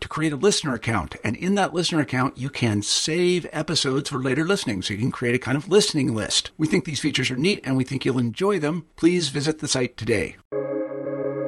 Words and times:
to 0.00 0.08
create 0.08 0.32
a 0.32 0.36
listener 0.36 0.74
account. 0.74 1.16
And 1.24 1.36
in 1.36 1.54
that 1.56 1.74
listener 1.74 2.00
account, 2.00 2.38
you 2.38 2.50
can 2.50 2.82
save 2.82 3.46
episodes 3.52 4.10
for 4.10 4.18
later 4.18 4.44
listening. 4.44 4.82
So 4.82 4.94
you 4.94 5.00
can 5.00 5.10
create 5.10 5.34
a 5.34 5.38
kind 5.38 5.56
of 5.56 5.68
listening 5.68 6.14
list. 6.14 6.50
We 6.56 6.66
think 6.66 6.84
these 6.84 7.00
features 7.00 7.30
are 7.30 7.36
neat 7.36 7.60
and 7.64 7.76
we 7.76 7.84
think 7.84 8.04
you'll 8.04 8.18
enjoy 8.18 8.58
them. 8.58 8.86
Please 8.96 9.28
visit 9.28 9.58
the 9.58 9.68
site 9.68 9.96
today. 9.96 10.36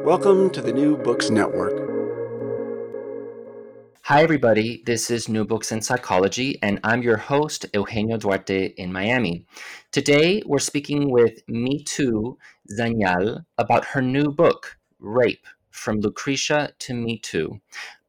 Welcome 0.05 0.51
to 0.51 0.63
the 0.63 0.73
New 0.73 0.97
Books 0.97 1.31
Network. 1.31 1.91
Hi, 4.05 4.23
everybody. 4.23 4.83
This 4.87 5.09
is 5.09 5.29
New 5.29 5.45
Books 5.45 5.71
in 5.71 5.81
Psychology, 5.81 6.59
and 6.63 6.81
I'm 6.83 7.01
your 7.01 7.17
host, 7.17 7.67
Eugenio 7.73 8.17
Duarte 8.17 8.75
in 8.77 8.93
Miami. 8.93 9.47
Today, 9.93 10.43
we're 10.47 10.59
speaking 10.59 11.11
with 11.11 11.47
Me 11.47 11.85
Too 11.85 12.37
Zanyal 12.77 13.45
about 13.57 13.85
her 13.85 14.03
new 14.03 14.33
book, 14.33 14.79
Rape 14.99 15.47
From 15.71 16.01
Lucretia 16.01 16.73
to 16.81 16.95
Me 16.95 17.19
Too, 17.19 17.61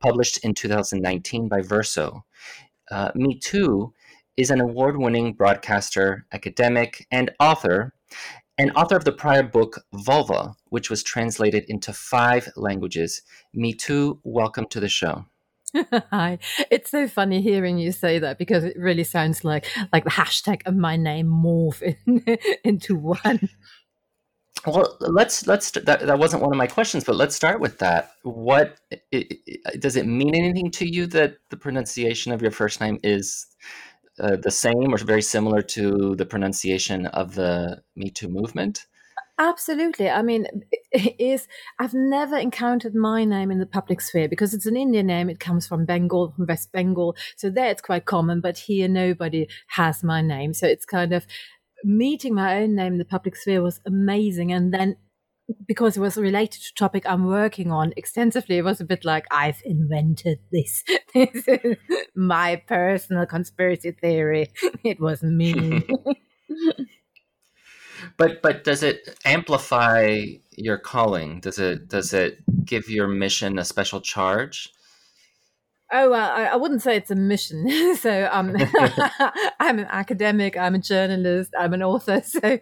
published 0.02 0.44
in 0.44 0.54
2019 0.54 1.48
by 1.48 1.62
Verso. 1.62 2.26
Uh, 2.90 3.12
Too 3.42 3.94
is 4.38 4.50
an 4.50 4.60
award 4.60 4.98
winning 4.98 5.34
broadcaster, 5.34 6.26
academic, 6.34 7.08
and 7.12 7.32
author, 7.40 7.94
and 8.58 8.72
author 8.76 8.96
of 8.96 9.06
the 9.06 9.12
prior 9.12 9.44
book, 9.44 9.80
Vulva, 9.94 10.56
which 10.70 10.90
was 10.90 11.04
translated 11.04 11.66
into 11.68 11.94
five 11.94 12.50
languages. 12.56 13.22
Mithu, 13.56 14.20
welcome 14.24 14.66
to 14.68 14.80
the 14.80 14.90
show. 14.90 15.26
Hi. 16.12 16.40
It's 16.70 16.92
so 16.92 17.08
funny 17.08 17.42
hearing 17.42 17.78
you 17.78 17.92
say 17.92 18.20
that 18.20 18.38
because 18.38 18.64
it 18.64 18.78
really 18.78 19.06
sounds 19.06 19.46
like 19.46 19.66
like 19.94 20.04
the 20.04 20.10
hashtag 20.10 20.62
of 20.66 20.76
my 20.76 20.98
name 20.98 21.28
morph 21.28 21.82
in, 21.82 22.24
into 22.64 22.96
one. 22.96 23.50
Well, 24.66 24.96
let's 25.00 25.48
let's 25.48 25.72
that 25.72 25.86
that 25.86 26.20
wasn't 26.20 26.44
one 26.44 26.52
of 26.52 26.58
my 26.58 26.68
questions, 26.68 27.04
but 27.04 27.16
let's 27.16 27.36
start 27.36 27.60
with 27.60 27.80
that. 27.80 28.12
What 28.22 28.78
it, 28.92 29.02
it, 29.12 29.82
does 29.82 29.96
it 29.96 30.06
mean 30.06 30.36
anything 30.36 30.70
to 30.72 30.88
you 30.88 31.08
that 31.08 31.38
the 31.50 31.58
pronunciation 31.58 32.32
of 32.32 32.42
your 32.42 32.52
first 32.52 32.80
name 32.80 33.00
is 33.04 33.48
uh, 34.20 34.36
the 34.36 34.52
same 34.52 34.94
or 34.94 34.98
very 34.98 35.24
similar 35.24 35.62
to 35.64 36.16
the 36.16 36.26
pronunciation 36.26 37.08
of 37.08 37.34
the 37.34 37.82
Me 37.96 38.12
Too 38.12 38.28
movement? 38.28 38.86
Absolutely. 39.40 40.08
I 40.08 40.22
mean, 40.22 40.46
it 40.92 41.16
is 41.18 41.48
I've 41.80 41.96
never 41.96 42.38
encountered 42.38 42.94
my 42.94 43.26
name 43.26 43.50
in 43.50 43.58
the 43.58 43.66
public 43.66 44.00
sphere 44.00 44.30
because 44.30 44.54
it's 44.54 44.68
an 44.68 44.78
Indian 44.78 45.08
name. 45.08 45.30
It 45.30 45.40
comes 45.40 45.66
from 45.66 45.86
Bengal, 45.86 46.34
from 46.36 46.46
West 46.46 46.72
Bengal. 46.72 47.16
So 47.36 47.50
there 47.50 47.72
it's 47.72 47.82
quite 47.82 48.06
common, 48.06 48.42
but 48.42 48.60
here 48.60 48.88
nobody 48.88 49.48
has 49.70 50.04
my 50.04 50.22
name. 50.22 50.54
So 50.54 50.68
it's 50.68 50.86
kind 50.86 51.14
of 51.14 51.26
meeting 51.84 52.34
my 52.34 52.62
own 52.62 52.76
name 52.76 52.94
in 52.94 53.00
the 53.00 53.06
public 53.06 53.36
sphere 53.36 53.62
was 53.62 53.80
amazing. 53.86 54.52
And 54.52 54.74
then 54.74 54.98
because 55.68 55.98
it 55.98 56.02
was 56.02 56.18
related 56.18 56.62
to 56.62 56.74
topic 56.74 57.04
I'm 57.06 57.26
working 57.26 57.72
on 57.72 57.94
extensively, 57.98 58.58
it 58.58 58.64
was 58.64 58.82
a 58.82 58.86
bit 58.86 59.06
like 59.06 59.26
I've 59.32 59.62
invented 59.66 60.40
this. 60.52 60.84
this 61.14 61.48
is 61.48 61.78
my 62.16 62.62
personal 62.68 63.26
conspiracy 63.26 63.92
theory. 63.92 64.52
It 64.84 65.00
was 65.00 65.22
me. 65.24 65.84
but 68.18 68.42
but 68.42 68.64
does 68.64 68.84
it 68.84 69.18
amplify 69.26 70.26
your 70.52 70.78
calling? 70.78 71.40
Does 71.40 71.60
it 71.60 71.88
does 71.88 72.14
it 72.14 72.40
give 72.66 72.90
your 72.90 73.08
mission 73.08 73.60
a 73.60 73.66
special 73.66 74.02
charge? 74.02 74.72
Oh, 75.94 76.10
well, 76.10 76.32
I, 76.32 76.46
I 76.46 76.56
wouldn't 76.56 76.82
say 76.82 76.96
it's 76.96 77.12
a 77.12 77.16
mission. 77.16 77.96
so 77.98 78.30
um, 78.32 78.56
I'm 79.60 79.80
an 79.80 79.88
academic, 79.90 80.58
I'm 80.58 80.76
a 80.76 80.80
journalist, 80.80 81.52
I'm 81.58 81.74
an 81.74 81.84
author. 81.84 82.22
So 82.32 82.60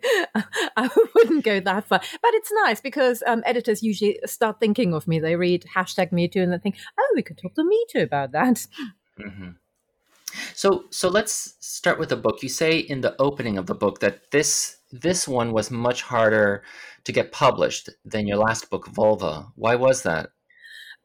I 0.75 0.90
wouldn't 1.16 1.44
go 1.44 1.59
that 1.59 1.88
far. 1.88 2.00
But 2.00 2.34
it's 2.34 2.51
nice 2.63 2.81
because 2.81 3.22
um, 3.28 3.44
editors 3.45 3.84
usually 3.84 4.19
start 4.25 4.59
thinking 4.59 4.94
of 4.94 5.07
me. 5.07 5.19
They 5.19 5.35
read 5.35 5.66
hashtag 5.75 6.12
Me 6.12 6.28
Too 6.28 6.41
and 6.41 6.51
they 6.51 6.57
think, 6.57 6.75
oh, 7.00 7.12
we 7.16 7.22
could 7.22 7.38
talk 7.38 7.53
to 7.56 7.62
Mithu 7.62 8.03
about 8.03 8.31
that. 8.31 8.66
Mm-hmm. 9.19 9.50
So 10.53 10.85
so 10.89 11.09
let's 11.09 11.56
start 11.59 12.00
with 12.00 12.09
the 12.09 12.16
book. 12.16 12.41
You 12.41 12.50
say 12.50 12.79
in 12.79 13.01
the 13.01 13.16
opening 13.19 13.57
of 13.57 13.68
the 13.68 13.75
book 13.75 14.00
that 14.00 14.31
this 14.31 14.78
this 14.91 15.28
one 15.28 15.51
was 15.53 15.72
much 15.72 16.01
harder 16.01 16.63
to 17.03 17.12
get 17.12 17.31
published 17.31 17.89
than 18.06 18.28
your 18.28 18.38
last 18.38 18.69
book, 18.69 18.88
Vulva. 18.88 19.47
Why 19.56 19.75
was 19.75 20.03
that? 20.03 20.29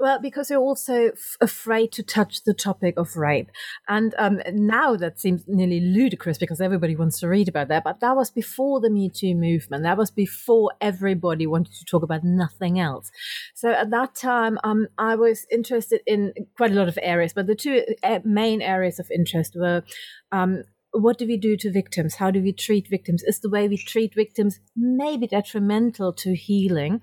Well, 0.01 0.21
because 0.21 0.49
they're 0.49 0.59
also 0.59 1.11
f- 1.11 1.37
afraid 1.41 1.93
to 1.93 2.03
touch 2.03 2.43
the 2.43 2.53
topic 2.53 2.95
of 2.97 3.17
rape. 3.17 3.51
And 3.89 4.13
um, 4.19 4.41
now 4.53 4.97
that 4.97 5.21
seems 5.21 5.45
nearly 5.47 5.81
ludicrous 5.81 6.37
because 6.37 6.61
everybody 6.61 6.97
wants 6.97 7.21
to 7.21 7.29
read 7.29 7.49
about 7.49 7.69
that. 7.69 7.85
But 7.85 8.01
that 8.01 8.17
was 8.17 8.31
before 8.31 8.81
the 8.81 8.91
Me 8.91 9.09
Too 9.09 9.37
movement. 9.37 9.85
That 9.85 9.97
was 9.97 10.11
before 10.11 10.73
everybody 10.81 11.47
wanted 11.47 11.75
to 11.75 11.85
talk 11.85 12.03
about 12.03 12.25
nothing 12.25 12.81
else. 12.81 13.11
So 13.55 13.71
at 13.71 13.91
that 13.91 14.17
time, 14.17 14.59
um, 14.65 14.89
I 14.99 15.15
was 15.15 15.47
interested 15.51 16.01
in 16.07 16.33
quite 16.57 16.73
a 16.73 16.75
lot 16.75 16.89
of 16.89 16.99
areas, 17.01 17.33
but 17.33 17.47
the 17.47 17.55
two 17.55 17.85
uh, 18.03 18.19
main 18.25 18.63
areas 18.63 18.99
of 18.99 19.11
interest 19.13 19.55
were 19.57 19.85
um, 20.33 20.65
what 20.91 21.19
do 21.19 21.27
we 21.27 21.37
do 21.37 21.57
to 21.57 21.73
victims? 21.73 22.17
How 22.17 22.31
do 22.31 22.41
we 22.41 22.53
treat 22.53 22.89
victims? 22.89 23.23
Is 23.25 23.41
the 23.41 23.51
way 23.51 23.69
we 23.69 23.77
treat 23.77 24.15
victims 24.15 24.61
maybe 24.77 25.27
detrimental 25.27 26.13
to 26.15 26.35
healing? 26.35 27.01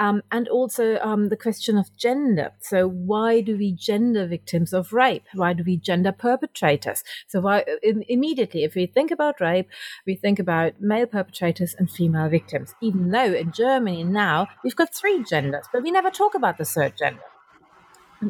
Um, 0.00 0.22
and 0.32 0.48
also 0.48 0.98
um, 1.00 1.28
the 1.28 1.36
question 1.36 1.76
of 1.76 1.94
gender. 1.94 2.52
So, 2.58 2.88
why 2.88 3.42
do 3.42 3.58
we 3.58 3.70
gender 3.70 4.26
victims 4.26 4.72
of 4.72 4.94
rape? 4.94 5.24
Why 5.34 5.52
do 5.52 5.62
we 5.62 5.76
gender 5.76 6.10
perpetrators? 6.10 7.04
So, 7.28 7.40
why 7.40 7.64
Im- 7.82 8.02
immediately, 8.08 8.64
if 8.64 8.74
we 8.74 8.86
think 8.86 9.10
about 9.10 9.42
rape, 9.42 9.68
we 10.06 10.14
think 10.14 10.38
about 10.38 10.80
male 10.80 11.06
perpetrators 11.06 11.74
and 11.78 11.90
female 11.90 12.30
victims. 12.30 12.74
Even 12.80 13.10
though 13.10 13.32
in 13.34 13.52
Germany 13.52 14.02
now 14.02 14.48
we've 14.64 14.74
got 14.74 14.94
three 14.94 15.22
genders, 15.22 15.66
but 15.70 15.82
we 15.82 15.90
never 15.90 16.10
talk 16.10 16.34
about 16.34 16.56
the 16.56 16.64
third 16.64 16.94
gender. 16.98 17.20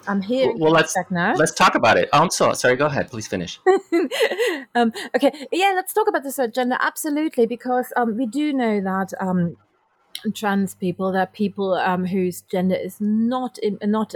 I'm 0.06 0.22
here. 0.22 0.52
Well, 0.56 0.72
let's 0.72 0.96
now. 1.10 1.34
let's 1.34 1.52
talk 1.52 1.74
about 1.74 1.98
it. 1.98 2.08
Oh, 2.12 2.20
I'm 2.22 2.30
so 2.30 2.52
sorry. 2.52 2.76
Go 2.76 2.86
ahead. 2.86 3.10
Please 3.10 3.26
finish. 3.26 3.60
um, 4.74 4.92
okay. 5.16 5.46
Yeah, 5.52 5.72
let's 5.74 5.92
talk 5.92 6.08
about 6.08 6.22
the 6.22 6.32
third 6.32 6.54
gender. 6.54 6.76
Absolutely, 6.80 7.46
because 7.46 7.92
um, 7.96 8.16
we 8.16 8.26
do 8.26 8.52
know 8.52 8.80
that 8.80 9.12
um, 9.20 9.56
trans 10.34 10.74
people, 10.74 11.12
that 11.12 11.32
people 11.32 11.74
um, 11.74 12.06
whose 12.06 12.42
gender 12.42 12.76
is 12.76 12.96
not 13.00 13.58
in, 13.58 13.78
not 13.82 14.14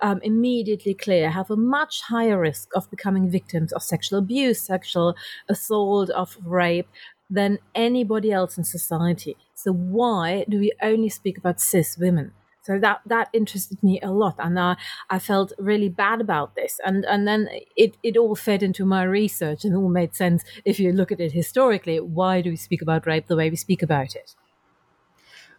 um, 0.00 0.20
immediately 0.22 0.94
clear, 0.94 1.30
have 1.30 1.50
a 1.50 1.56
much 1.56 2.02
higher 2.02 2.38
risk 2.38 2.68
of 2.74 2.90
becoming 2.90 3.30
victims 3.30 3.72
of 3.72 3.82
sexual 3.82 4.18
abuse, 4.18 4.60
sexual 4.60 5.14
assault, 5.48 6.10
of 6.10 6.36
rape 6.44 6.88
than 7.30 7.58
anybody 7.74 8.30
else 8.32 8.58
in 8.58 8.64
society. 8.64 9.36
So 9.54 9.72
why 9.72 10.44
do 10.48 10.58
we 10.58 10.72
only 10.82 11.08
speak 11.08 11.38
about 11.38 11.60
cis 11.60 11.96
women? 11.96 12.32
So 12.64 12.78
that 12.78 13.00
that 13.06 13.28
interested 13.32 13.82
me 13.82 14.00
a 14.02 14.12
lot, 14.12 14.36
and 14.38 14.56
I, 14.56 14.76
I 15.10 15.18
felt 15.18 15.52
really 15.58 15.88
bad 15.88 16.20
about 16.20 16.54
this. 16.54 16.78
And 16.84 17.04
and 17.06 17.26
then 17.26 17.48
it, 17.76 17.96
it 18.04 18.16
all 18.16 18.36
fed 18.36 18.62
into 18.62 18.84
my 18.84 19.02
research, 19.02 19.64
and 19.64 19.76
all 19.76 19.88
made 19.88 20.14
sense 20.14 20.44
if 20.64 20.78
you 20.78 20.92
look 20.92 21.10
at 21.10 21.18
it 21.18 21.32
historically. 21.32 21.98
Why 21.98 22.40
do 22.40 22.50
we 22.50 22.56
speak 22.56 22.80
about 22.80 23.04
rape 23.04 23.26
the 23.26 23.36
way 23.36 23.50
we 23.50 23.56
speak 23.56 23.82
about 23.82 24.14
it? 24.14 24.36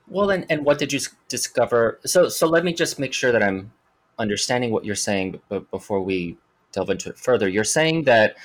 Well, 0.07 0.29
and, 0.29 0.45
and 0.49 0.65
what 0.65 0.77
did 0.79 0.91
you 0.93 0.99
discover? 1.27 1.99
So, 2.05 2.29
so 2.29 2.47
let 2.47 2.63
me 2.63 2.73
just 2.73 2.99
make 2.99 3.13
sure 3.13 3.31
that 3.31 3.41
I'm 3.41 3.71
understanding 4.19 4.71
what 4.71 4.85
you're 4.85 4.95
saying 4.95 5.39
but 5.49 5.69
before 5.71 6.01
we 6.01 6.37
delve 6.71 6.89
into 6.89 7.09
it 7.09 7.17
further. 7.17 7.47
You're 7.47 7.63
saying 7.63 8.03
that 8.03 8.35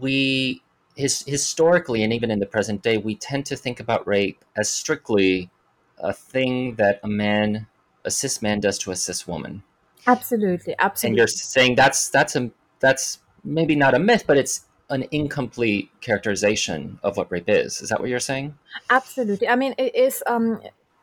we, 0.00 0.62
his, 0.94 1.22
historically, 1.26 2.02
and 2.02 2.12
even 2.12 2.30
in 2.30 2.38
the 2.38 2.46
present 2.46 2.82
day, 2.82 2.96
we 2.96 3.16
tend 3.16 3.46
to 3.46 3.56
think 3.56 3.80
about 3.80 4.06
rape 4.06 4.44
as 4.56 4.70
strictly 4.70 5.50
a 5.98 6.12
thing 6.12 6.76
that 6.76 7.00
a 7.02 7.08
man, 7.08 7.66
a 8.04 8.10
cis 8.10 8.40
man, 8.40 8.60
does 8.60 8.78
to 8.78 8.90
a 8.90 8.96
cis 8.96 9.26
woman. 9.26 9.62
Absolutely, 10.06 10.74
absolutely. 10.78 11.08
And 11.08 11.18
you're 11.18 11.26
saying 11.26 11.74
that's 11.74 12.08
that's 12.08 12.36
a 12.36 12.50
that's 12.80 13.18
maybe 13.42 13.74
not 13.74 13.94
a 13.94 13.98
myth, 13.98 14.24
but 14.26 14.36
it's 14.36 14.65
an 14.88 15.04
incomplete 15.10 15.90
characterization 16.00 16.98
of 17.02 17.16
what 17.16 17.30
rape 17.30 17.48
is. 17.48 17.80
Is 17.80 17.88
that 17.88 18.00
what 18.00 18.08
you're 18.08 18.20
saying? 18.20 18.54
Absolutely. 18.90 19.48
I 19.48 19.56
mean, 19.56 19.74
it 19.78 19.94
is 19.94 20.22
um, 20.26 20.60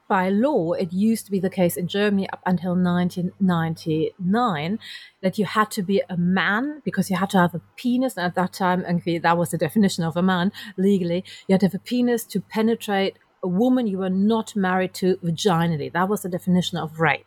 by 0.08 0.30
law. 0.30 0.74
It 0.74 0.94
used 0.94 1.26
to 1.26 1.32
be 1.32 1.40
the 1.40 1.50
case 1.50 1.76
in 1.76 1.88
Germany 1.88 2.30
up 2.30 2.42
until 2.46 2.76
1999 2.76 4.80
that 5.22 5.38
you 5.38 5.46
had 5.46 5.72
to 5.72 5.82
be 5.82 6.02
a 6.10 6.18
man 6.18 6.82
because 6.86 7.10
you 7.10 7.18
had 7.18 7.30
to 7.32 7.40
have 7.40 7.56
a 7.56 7.62
penis. 7.76 8.16
And 8.16 8.26
at 8.26 8.36
that 8.36 8.54
time, 8.54 8.84
that 8.84 9.38
was 9.38 9.50
the 9.50 9.58
definition 9.58 10.04
of 10.04 10.16
a 10.16 10.22
man 10.22 10.52
legally. 10.78 11.24
You 11.48 11.54
had 11.54 11.62
to 11.62 11.68
have 11.68 11.76
a 11.76 11.80
penis 11.80 12.24
to 12.26 12.42
penetrate 12.42 13.18
a 13.42 13.48
woman 13.48 13.88
you 13.88 13.98
were 13.98 14.10
not 14.10 14.56
married 14.56 14.94
to 14.96 15.18
vaginally. 15.18 15.92
That 15.92 16.08
was 16.08 16.22
the 16.22 16.30
definition 16.30 16.78
of 16.78 17.00
rape. 17.00 17.26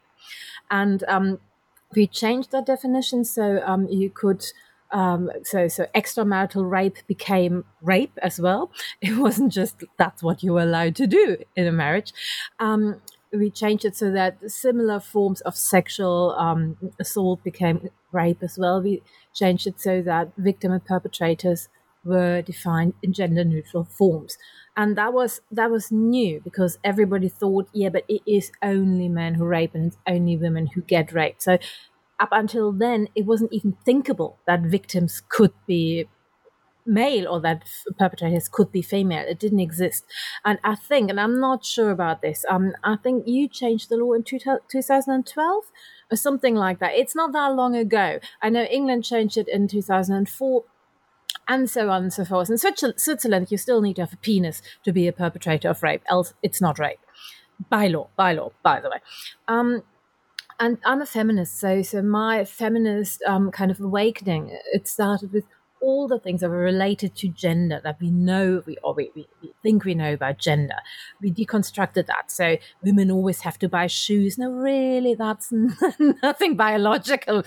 And 0.70 1.04
um, 1.08 1.40
we 1.94 2.06
changed 2.06 2.52
that 2.52 2.66
definition 2.66 3.24
so 3.24 3.62
um, 3.64 3.86
you 3.88 4.10
could 4.10 4.44
um, 4.96 5.30
so 5.42 5.68
so 5.68 5.86
extramarital 5.94 6.68
rape 6.68 6.96
became 7.06 7.64
rape 7.82 8.18
as 8.22 8.40
well. 8.40 8.70
It 9.02 9.18
wasn't 9.18 9.52
just 9.52 9.84
that's 9.98 10.22
what 10.22 10.42
you 10.42 10.54
were 10.54 10.62
allowed 10.62 10.96
to 10.96 11.06
do 11.06 11.36
in 11.54 11.66
a 11.66 11.72
marriage. 11.72 12.14
Um, 12.58 13.02
we 13.30 13.50
changed 13.50 13.84
it 13.84 13.94
so 13.94 14.10
that 14.12 14.38
similar 14.50 14.98
forms 14.98 15.42
of 15.42 15.54
sexual 15.54 16.34
um, 16.38 16.78
assault 16.98 17.44
became 17.44 17.90
rape 18.10 18.42
as 18.42 18.56
well. 18.56 18.80
We 18.80 19.02
changed 19.34 19.66
it 19.66 19.78
so 19.78 20.00
that 20.00 20.32
victim 20.38 20.72
and 20.72 20.82
perpetrators 20.82 21.68
were 22.02 22.40
defined 22.40 22.94
in 23.02 23.12
gender 23.12 23.44
neutral 23.44 23.84
forms 23.84 24.38
and 24.76 24.96
that 24.96 25.12
was 25.12 25.40
that 25.50 25.68
was 25.72 25.90
new 25.90 26.40
because 26.44 26.78
everybody 26.84 27.28
thought 27.28 27.68
yeah 27.72 27.88
but 27.88 28.04
it 28.08 28.22
is 28.24 28.52
only 28.62 29.08
men 29.08 29.34
who 29.34 29.44
rape 29.44 29.74
and 29.74 29.86
it's 29.86 29.98
only 30.06 30.36
women 30.36 30.68
who 30.68 30.80
get 30.82 31.12
raped 31.12 31.42
so 31.42 31.58
up 32.20 32.28
until 32.32 32.72
then 32.72 33.08
it 33.14 33.26
wasn't 33.26 33.52
even 33.52 33.76
thinkable 33.84 34.38
that 34.46 34.60
victims 34.62 35.22
could 35.28 35.52
be 35.66 36.08
male 36.88 37.26
or 37.28 37.40
that 37.40 37.64
perpetrators 37.98 38.48
could 38.48 38.70
be 38.70 38.80
female 38.80 39.24
it 39.26 39.40
didn't 39.40 39.58
exist 39.58 40.04
and 40.44 40.58
i 40.62 40.74
think 40.74 41.10
and 41.10 41.18
i'm 41.18 41.40
not 41.40 41.64
sure 41.64 41.90
about 41.90 42.22
this 42.22 42.44
um 42.48 42.72
i 42.84 42.94
think 42.96 43.26
you 43.26 43.48
changed 43.48 43.88
the 43.88 43.96
law 43.96 44.12
in 44.12 44.22
2012 44.22 45.64
or 46.10 46.16
something 46.16 46.54
like 46.54 46.78
that 46.78 46.94
it's 46.94 47.16
not 47.16 47.32
that 47.32 47.52
long 47.54 47.74
ago 47.74 48.20
i 48.40 48.48
know 48.48 48.62
england 48.64 49.04
changed 49.04 49.36
it 49.36 49.48
in 49.48 49.66
2004 49.66 50.64
and 51.48 51.70
so 51.70 51.90
on 51.90 52.02
and 52.02 52.12
so 52.12 52.24
forth. 52.24 52.50
In 52.50 52.58
Switzerland, 52.58 53.50
you 53.50 53.58
still 53.58 53.80
need 53.80 53.96
to 53.96 54.02
have 54.02 54.12
a 54.12 54.16
penis 54.16 54.62
to 54.84 54.92
be 54.92 55.06
a 55.06 55.12
perpetrator 55.12 55.70
of 55.70 55.82
rape, 55.82 56.02
else 56.08 56.34
it's 56.42 56.60
not 56.60 56.78
rape. 56.78 56.98
By 57.70 57.86
law, 57.88 58.08
by 58.16 58.32
law, 58.32 58.52
by 58.62 58.80
the 58.80 58.90
way. 58.90 58.98
Um, 59.48 59.82
and 60.58 60.78
I'm 60.84 61.02
a 61.02 61.06
feminist, 61.06 61.58
so 61.58 61.82
so 61.82 62.02
my 62.02 62.44
feminist 62.44 63.22
um, 63.26 63.50
kind 63.50 63.70
of 63.70 63.80
awakening 63.80 64.56
it 64.72 64.88
started 64.88 65.32
with 65.32 65.44
all 65.80 66.08
the 66.08 66.18
things 66.18 66.40
that 66.40 66.50
were 66.50 66.56
related 66.56 67.14
to 67.14 67.28
gender 67.28 67.80
that 67.84 68.00
we 68.00 68.10
know 68.10 68.62
we 68.66 68.76
or 68.82 68.94
we, 68.94 69.10
we, 69.14 69.26
think 69.62 69.84
we 69.84 69.94
know 69.94 70.14
about 70.14 70.38
gender. 70.38 70.76
We 71.20 71.30
deconstructed 71.30 72.06
that. 72.06 72.30
So 72.30 72.56
women 72.82 73.10
always 73.10 73.40
have 73.42 73.58
to 73.60 73.68
buy 73.68 73.86
shoes. 73.86 74.38
No, 74.38 74.50
really, 74.50 75.14
that's 75.14 75.52
nothing 76.22 76.56
biological. 76.56 77.42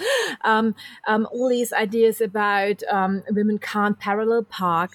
Um, 0.46 0.76
um, 1.08 1.28
all 1.32 1.50
these 1.50 1.74
ideas 1.74 2.22
about 2.22 2.84
um, 2.90 3.24
women 3.32 3.58
can't 3.58 4.00
parallel 4.00 4.44
park. 4.44 4.92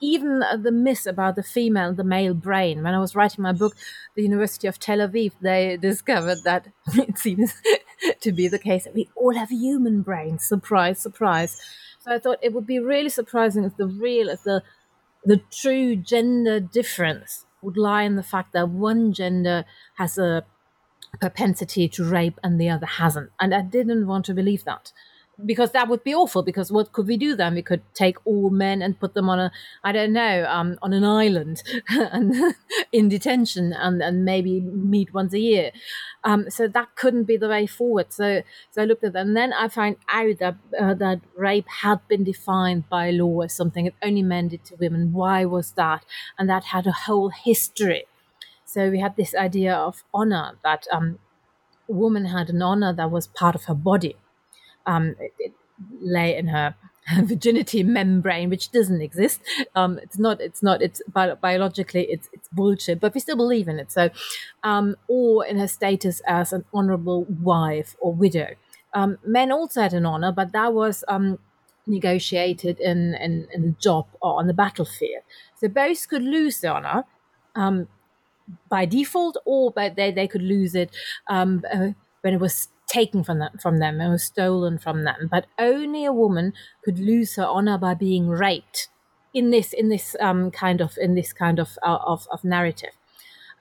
Even 0.00 0.40
the 0.62 0.72
myth 0.72 1.06
about 1.06 1.36
the 1.36 1.42
female, 1.42 1.92
the 1.94 2.04
male 2.04 2.34
brain. 2.34 2.82
When 2.82 2.94
I 2.94 2.98
was 2.98 3.14
writing 3.14 3.42
my 3.42 3.52
book, 3.52 3.74
the 4.14 4.22
University 4.22 4.66
of 4.66 4.78
Tel 4.78 4.98
Aviv, 4.98 5.32
they 5.40 5.76
discovered 5.76 6.38
that 6.44 6.68
it 6.94 7.18
seems 7.18 7.54
to 8.20 8.32
be 8.32 8.48
the 8.48 8.58
case 8.58 8.84
that 8.84 8.94
we 8.94 9.08
all 9.16 9.34
have 9.34 9.50
human 9.50 10.02
brains. 10.02 10.44
Surprise, 10.44 11.00
surprise 11.00 11.60
so 12.06 12.14
I 12.14 12.18
thought 12.20 12.38
it 12.40 12.52
would 12.52 12.66
be 12.66 12.78
really 12.78 13.08
surprising 13.08 13.64
if 13.64 13.76
the 13.76 13.86
real, 13.86 14.28
if 14.28 14.44
the 14.44 14.62
the 15.24 15.40
true 15.50 15.96
gender 15.96 16.60
difference 16.60 17.46
would 17.60 17.76
lie 17.76 18.04
in 18.04 18.14
the 18.14 18.22
fact 18.22 18.52
that 18.52 18.68
one 18.68 19.12
gender 19.12 19.64
has 19.96 20.16
a 20.16 20.44
propensity 21.20 21.88
to 21.88 22.04
rape 22.04 22.38
and 22.44 22.60
the 22.60 22.70
other 22.70 22.86
hasn't. 22.86 23.30
And 23.40 23.52
I 23.52 23.62
didn't 23.62 24.06
want 24.06 24.24
to 24.26 24.34
believe 24.34 24.64
that 24.64 24.92
because 25.44 25.72
that 25.72 25.88
would 25.88 26.02
be 26.02 26.14
awful. 26.14 26.42
Because 26.42 26.72
what 26.72 26.92
could 26.92 27.06
we 27.06 27.16
do 27.16 27.36
then? 27.36 27.54
We 27.54 27.62
could 27.62 27.82
take 27.94 28.16
all 28.24 28.50
men 28.50 28.80
and 28.80 28.98
put 28.98 29.14
them 29.14 29.28
on 29.28 29.38
a, 29.38 29.52
I 29.84 29.92
don't 29.92 30.12
know, 30.12 30.46
um, 30.48 30.78
on 30.80 30.92
an 30.92 31.04
island 31.04 31.62
and 31.88 32.54
in 32.92 33.08
detention 33.08 33.72
and, 33.72 34.02
and 34.02 34.24
maybe 34.24 34.60
meet 34.60 35.12
once 35.12 35.34
a 35.34 35.38
year. 35.38 35.72
Um, 36.24 36.50
so 36.50 36.66
that 36.68 36.96
couldn't 36.96 37.24
be 37.24 37.36
the 37.36 37.48
way 37.48 37.66
forward. 37.66 38.12
So, 38.12 38.42
so 38.70 38.82
I 38.82 38.84
looked 38.84 39.04
at 39.04 39.12
that, 39.12 39.26
and 39.26 39.36
then 39.36 39.52
I 39.52 39.68
found 39.68 39.96
out 40.12 40.38
that 40.40 40.56
uh, 40.80 40.94
that 40.94 41.20
rape 41.36 41.68
had 41.82 42.06
been 42.08 42.24
defined 42.24 42.88
by 42.88 43.10
law 43.10 43.42
as 43.42 43.54
something 43.54 43.86
it 43.86 43.94
only 44.02 44.22
meant 44.22 44.52
it 44.52 44.64
to 44.66 44.76
women. 44.76 45.12
Why 45.12 45.44
was 45.44 45.72
that? 45.72 46.04
And 46.38 46.48
that 46.48 46.64
had 46.64 46.86
a 46.86 46.92
whole 46.92 47.28
history. 47.30 48.06
So 48.64 48.90
we 48.90 48.98
had 48.98 49.16
this 49.16 49.34
idea 49.34 49.74
of 49.74 50.02
honor 50.12 50.58
that 50.64 50.86
um, 50.90 51.20
woman 51.86 52.26
had 52.26 52.50
an 52.50 52.62
honor 52.62 52.92
that 52.92 53.10
was 53.10 53.28
part 53.28 53.54
of 53.54 53.64
her 53.64 53.74
body 53.74 54.16
um, 54.86 55.16
it, 55.18 55.32
it 55.38 55.52
lay 56.00 56.36
in 56.36 56.48
her 56.48 56.74
virginity 57.22 57.82
membrane, 57.82 58.50
which 58.50 58.70
doesn't 58.72 59.00
exist. 59.00 59.40
Um, 59.74 59.98
it's 59.98 60.18
not. 60.18 60.40
It's 60.40 60.62
not. 60.62 60.82
It's 60.82 61.02
bi- 61.12 61.34
biologically. 61.34 62.06
It's 62.10 62.28
it's 62.32 62.48
bullshit. 62.48 63.00
But 63.00 63.14
we 63.14 63.20
still 63.20 63.36
believe 63.36 63.68
in 63.68 63.78
it. 63.78 63.92
So, 63.92 64.10
um, 64.62 64.96
or 65.08 65.44
in 65.46 65.58
her 65.58 65.68
status 65.68 66.20
as 66.26 66.52
an 66.52 66.64
honourable 66.74 67.24
wife 67.24 67.96
or 68.00 68.12
widow. 68.12 68.54
Um, 68.94 69.18
men 69.24 69.52
also 69.52 69.82
had 69.82 69.92
an 69.92 70.06
honour, 70.06 70.32
but 70.32 70.52
that 70.52 70.72
was 70.72 71.04
um, 71.06 71.38
negotiated 71.86 72.80
in, 72.80 73.14
in 73.14 73.46
in 73.52 73.62
the 73.62 73.76
job 73.80 74.06
or 74.22 74.38
on 74.38 74.46
the 74.46 74.54
battlefield. 74.54 75.22
So 75.60 75.68
both 75.68 76.08
could 76.08 76.22
lose 76.22 76.60
the 76.60 76.68
honour. 76.68 77.04
Um, 77.54 77.88
by 78.68 78.84
default, 78.86 79.36
or 79.44 79.70
but 79.70 79.96
they, 79.96 80.10
they 80.10 80.28
could 80.28 80.42
lose 80.42 80.74
it 80.74 80.90
um, 81.28 81.64
uh, 81.72 81.88
when 82.20 82.34
it 82.34 82.40
was 82.40 82.68
taken 82.86 83.24
from 83.24 83.38
them, 83.38 83.58
from 83.60 83.78
them 83.78 84.00
and 84.00 84.12
was 84.12 84.24
stolen 84.24 84.78
from 84.78 85.04
them. 85.04 85.28
But 85.30 85.46
only 85.58 86.04
a 86.04 86.12
woman 86.12 86.52
could 86.84 86.98
lose 86.98 87.36
her 87.36 87.46
honor 87.46 87.78
by 87.78 87.94
being 87.94 88.28
raped 88.28 88.88
in 89.34 89.50
this 89.50 89.72
in 89.72 89.88
this 89.88 90.16
um, 90.20 90.50
kind 90.50 90.80
of 90.80 90.96
in 90.98 91.14
this 91.14 91.32
kind 91.32 91.58
of 91.58 91.78
uh, 91.82 91.98
of, 92.06 92.26
of 92.32 92.44
narrative. 92.44 92.92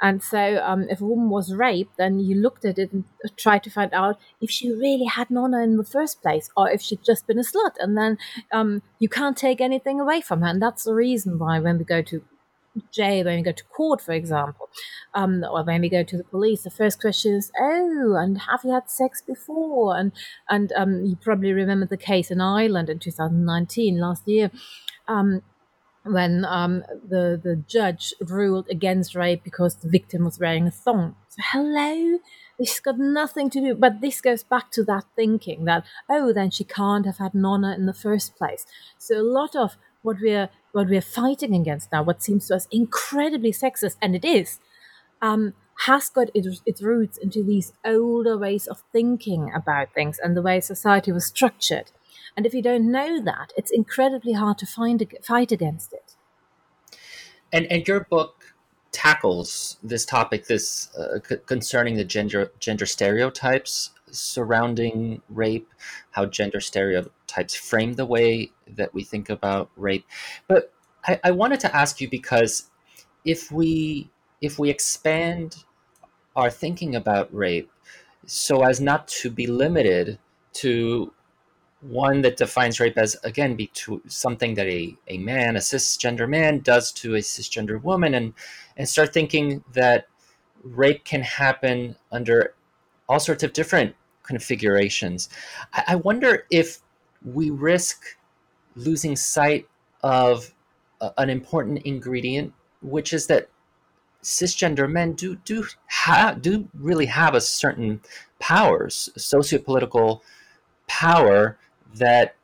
And 0.01 0.21
so, 0.21 0.61
um, 0.63 0.87
if 0.89 0.99
a 0.99 1.05
woman 1.05 1.29
was 1.29 1.53
raped, 1.53 1.97
then 1.97 2.19
you 2.19 2.35
looked 2.35 2.65
at 2.65 2.77
it 2.77 2.91
and 2.91 3.05
tried 3.37 3.63
to 3.63 3.69
find 3.69 3.93
out 3.93 4.19
if 4.41 4.51
she 4.51 4.69
really 4.69 5.05
had 5.05 5.29
an 5.29 5.37
honor 5.37 5.63
in 5.63 5.77
the 5.77 5.85
first 5.85 6.21
place, 6.21 6.49
or 6.57 6.69
if 6.69 6.81
she'd 6.81 7.03
just 7.03 7.25
been 7.27 7.39
a 7.39 7.43
slut. 7.43 7.75
And 7.79 7.97
then 7.97 8.17
um, 8.51 8.81
you 8.99 9.07
can't 9.07 9.37
take 9.37 9.61
anything 9.61 10.01
away 10.01 10.19
from 10.19 10.41
her. 10.41 10.47
And 10.47 10.61
that's 10.61 10.83
the 10.83 10.93
reason 10.93 11.39
why, 11.39 11.59
when 11.59 11.77
we 11.77 11.85
go 11.85 12.01
to 12.01 12.23
jail, 12.91 13.25
when 13.25 13.37
we 13.37 13.43
go 13.43 13.51
to 13.51 13.63
court, 13.65 14.01
for 14.01 14.13
example, 14.13 14.69
um, 15.13 15.43
or 15.43 15.63
when 15.63 15.81
we 15.81 15.89
go 15.89 16.03
to 16.03 16.17
the 16.17 16.23
police, 16.23 16.63
the 16.63 16.69
first 16.69 16.99
question 16.99 17.35
is, 17.35 17.51
"Oh, 17.59 18.15
and 18.15 18.39
have 18.41 18.61
you 18.63 18.71
had 18.71 18.89
sex 18.89 19.21
before?" 19.21 19.97
And 19.97 20.11
and 20.49 20.71
um, 20.73 21.05
you 21.05 21.15
probably 21.15 21.53
remember 21.53 21.85
the 21.85 21.97
case 21.97 22.31
in 22.31 22.41
Ireland 22.41 22.89
in 22.89 22.99
2019, 22.99 23.99
last 23.99 24.27
year. 24.27 24.51
Um, 25.07 25.41
when 26.05 26.45
um, 26.45 26.83
the 27.07 27.39
the 27.41 27.55
judge 27.67 28.13
ruled 28.21 28.67
against 28.69 29.15
rape 29.15 29.43
because 29.43 29.75
the 29.75 29.89
victim 29.89 30.23
was 30.23 30.39
wearing 30.39 30.67
a 30.67 30.71
thong. 30.71 31.15
So 31.29 31.41
hello, 31.51 32.19
this 32.59 32.73
has 32.73 32.79
got 32.79 32.99
nothing 32.99 33.49
to 33.51 33.59
do. 33.59 33.75
But 33.75 34.01
this 34.01 34.21
goes 34.21 34.43
back 34.43 34.71
to 34.71 34.83
that 34.83 35.05
thinking 35.15 35.65
that 35.65 35.83
oh, 36.09 36.31
then 36.31 36.51
she 36.51 36.63
can't 36.63 37.05
have 37.05 37.17
had 37.17 37.33
an 37.33 37.45
honor 37.45 37.73
in 37.73 37.87
the 37.87 37.93
first 37.93 38.35
place. 38.35 38.65
So 38.99 39.19
a 39.19 39.23
lot 39.23 39.55
of 39.55 39.77
what 40.05 40.17
we're 40.21 40.49
what 40.71 40.87
we're 40.87 41.01
fighting 41.01 41.55
against 41.55 41.91
now, 41.91 42.03
what 42.03 42.21
seems 42.21 42.47
to 42.47 42.55
us 42.55 42.67
incredibly 42.69 43.51
sexist, 43.51 43.95
and 44.01 44.15
it 44.15 44.25
is, 44.25 44.59
um, 45.21 45.53
has 45.85 46.09
got 46.09 46.29
its, 46.33 46.61
its 46.65 46.81
roots 46.81 47.17
into 47.17 47.43
these 47.43 47.73
older 47.85 48.37
ways 48.37 48.67
of 48.67 48.83
thinking 48.91 49.51
about 49.55 49.93
things 49.93 50.19
and 50.21 50.35
the 50.35 50.41
way 50.41 50.59
society 50.59 51.11
was 51.11 51.25
structured. 51.25 51.91
And 52.35 52.45
if 52.45 52.53
you 52.53 52.61
don't 52.61 52.91
know 52.91 53.21
that, 53.21 53.53
it's 53.55 53.71
incredibly 53.71 54.33
hard 54.33 54.57
to 54.59 54.65
find 54.65 55.01
fight 55.23 55.51
against 55.51 55.93
it. 55.93 56.15
And 57.51 57.65
and 57.71 57.87
your 57.87 58.01
book 58.01 58.55
tackles 58.91 59.77
this 59.83 60.05
topic, 60.05 60.47
this 60.47 60.93
uh, 60.95 61.19
c- 61.27 61.37
concerning 61.45 61.95
the 61.95 62.05
gender 62.05 62.51
gender 62.59 62.85
stereotypes 62.85 63.91
surrounding 64.11 65.21
rape, 65.29 65.69
how 66.11 66.25
gender 66.25 66.59
stereotypes 66.59 67.55
frame 67.55 67.93
the 67.93 68.05
way 68.05 68.51
that 68.67 68.93
we 68.93 69.03
think 69.03 69.29
about 69.29 69.69
rape. 69.75 70.05
But 70.47 70.71
I, 71.07 71.19
I 71.23 71.31
wanted 71.31 71.59
to 71.61 71.75
ask 71.75 72.01
you 72.01 72.09
because 72.09 72.69
if 73.23 73.51
we 73.51 74.09
if 74.41 74.59
we 74.59 74.69
expand 74.69 75.63
our 76.35 76.49
thinking 76.49 76.95
about 76.95 77.33
rape 77.33 77.71
so 78.25 78.63
as 78.63 78.81
not 78.81 79.07
to 79.07 79.29
be 79.29 79.47
limited 79.47 80.19
to 80.53 81.11
one 81.81 82.21
that 82.21 82.37
defines 82.37 82.79
rape 82.79 82.97
as 82.97 83.15
again 83.23 83.55
be 83.55 83.67
to 83.67 84.01
something 84.07 84.55
that 84.55 84.67
a, 84.67 84.95
a 85.07 85.17
man 85.19 85.55
a 85.55 85.59
cisgender 85.59 86.27
man 86.27 86.59
does 86.59 86.91
to 86.91 87.15
a 87.15 87.19
cisgender 87.19 87.81
woman 87.81 88.13
and 88.13 88.33
and 88.77 88.89
start 88.89 89.13
thinking 89.13 89.63
that 89.73 90.07
rape 90.63 91.03
can 91.05 91.21
happen 91.21 91.95
under 92.11 92.53
all 93.07 93.19
sorts 93.19 93.43
of 93.43 93.53
different 93.53 93.95
configurations 94.23 95.29
i, 95.73 95.83
I 95.89 95.95
wonder 95.95 96.45
if 96.49 96.79
we 97.23 97.49
risk 97.49 98.17
losing 98.75 99.15
sight 99.15 99.67
of 100.03 100.53
a, 101.01 101.11
an 101.17 101.29
important 101.29 101.79
ingredient 101.79 102.53
which 102.81 103.13
is 103.13 103.27
that 103.27 103.49
cisgender 104.23 104.91
men 104.91 105.13
do 105.13 105.35
do 105.45 105.65
have 105.87 106.41
do 106.41 106.67
really 106.73 107.05
have 107.05 107.35
a 107.35 107.41
certain 107.41 108.01
powers 108.39 109.09
sociopolitical 109.17 110.21
power 110.87 111.57
that 111.93 112.35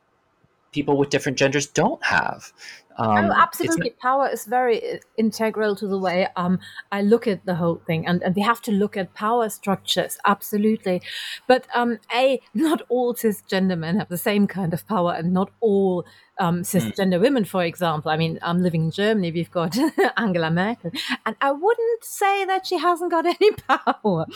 people 0.72 0.96
with 0.96 1.10
different 1.10 1.38
genders 1.38 1.66
don't 1.66 2.04
have. 2.04 2.52
Um, 2.98 3.26
oh, 3.26 3.32
absolutely. 3.34 3.90
Power 3.90 4.28
is 4.28 4.44
very 4.44 4.94
uh, 4.94 4.96
integral 5.16 5.76
to 5.76 5.86
the 5.86 5.98
way 5.98 6.28
um, 6.36 6.58
I 6.90 7.02
look 7.02 7.26
at 7.26 7.46
the 7.46 7.54
whole 7.54 7.80
thing. 7.86 8.06
And, 8.06 8.22
and 8.22 8.34
we 8.34 8.42
have 8.42 8.60
to 8.62 8.72
look 8.72 8.96
at 8.96 9.14
power 9.14 9.48
structures, 9.48 10.18
absolutely. 10.26 11.02
But 11.46 11.66
um, 11.74 11.98
A, 12.14 12.40
not 12.54 12.82
all 12.88 13.14
cisgender 13.14 13.78
men 13.78 13.98
have 13.98 14.08
the 14.08 14.18
same 14.18 14.46
kind 14.46 14.74
of 14.74 14.86
power, 14.86 15.12
and 15.12 15.32
not 15.32 15.50
all 15.60 16.04
um, 16.38 16.56
hmm. 16.56 16.62
cisgender 16.62 17.20
women, 17.20 17.44
for 17.44 17.64
example. 17.64 18.10
I 18.10 18.16
mean, 18.16 18.38
I'm 18.42 18.62
living 18.62 18.84
in 18.84 18.90
Germany, 18.90 19.32
we've 19.32 19.50
got 19.50 19.76
Angela 20.16 20.50
Merkel, 20.50 20.90
and 21.24 21.36
I 21.40 21.52
wouldn't 21.52 22.04
say 22.04 22.44
that 22.44 22.66
she 22.66 22.78
hasn't 22.78 23.10
got 23.10 23.26
any 23.40 23.52
power. 23.52 24.26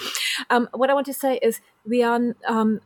Um, 0.50 0.68
what 0.72 0.90
I 0.90 0.94
want 0.94 1.06
to 1.06 1.14
say 1.14 1.38
is 1.42 1.60
we 1.84 2.02
are 2.02 2.20
um, 2.46 2.80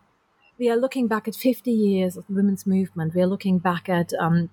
we 0.58 0.68
are 0.68 0.76
looking 0.76 1.08
back 1.08 1.26
at 1.26 1.34
50 1.34 1.70
years 1.70 2.16
of 2.16 2.26
the 2.26 2.34
women's 2.34 2.66
movement. 2.66 3.14
We 3.14 3.22
are 3.22 3.26
looking 3.26 3.58
back 3.58 3.88
at 3.88 4.12
um, 4.20 4.50